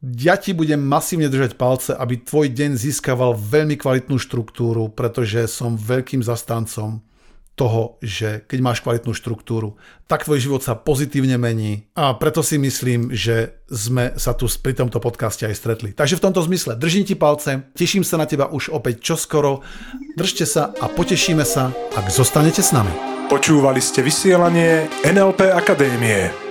ja 0.01 0.33
ti 0.33 0.57
budem 0.57 0.81
masívne 0.81 1.29
držať 1.29 1.61
palce, 1.61 1.93
aby 1.93 2.17
tvoj 2.25 2.49
deň 2.49 2.73
získaval 2.73 3.37
veľmi 3.37 3.77
kvalitnú 3.77 4.17
štruktúru, 4.17 4.89
pretože 4.89 5.45
som 5.45 5.77
veľkým 5.77 6.25
zastancom 6.25 7.05
toho, 7.53 8.01
že 8.01 8.41
keď 8.49 8.59
máš 8.63 8.81
kvalitnú 8.81 9.13
štruktúru, 9.13 9.77
tak 10.09 10.25
tvoj 10.25 10.41
život 10.41 10.61
sa 10.65 10.73
pozitívne 10.73 11.37
mení 11.37 11.85
a 11.93 12.17
preto 12.17 12.41
si 12.41 12.57
myslím, 12.57 13.13
že 13.13 13.61
sme 13.69 14.17
sa 14.17 14.33
tu 14.33 14.49
pri 14.49 14.73
tomto 14.73 14.97
podcaste 14.97 15.45
aj 15.45 15.53
stretli. 15.53 15.89
Takže 15.93 16.17
v 16.17 16.23
tomto 16.25 16.41
zmysle 16.41 16.73
držím 16.73 17.05
ti 17.05 17.13
palce, 17.13 17.69
teším 17.77 18.01
sa 18.01 18.17
na 18.17 18.25
teba 18.25 18.49
už 18.49 18.73
opäť 18.73 19.05
čoskoro, 19.05 19.61
držte 20.17 20.49
sa 20.49 20.73
a 20.73 20.89
potešíme 20.89 21.45
sa, 21.45 21.69
ak 21.93 22.09
zostanete 22.09 22.65
s 22.65 22.73
nami. 22.73 22.91
Počúvali 23.29 23.79
ste 23.79 24.01
vysielanie 24.01 24.89
NLP 25.05 25.53
Akadémie. 25.53 26.50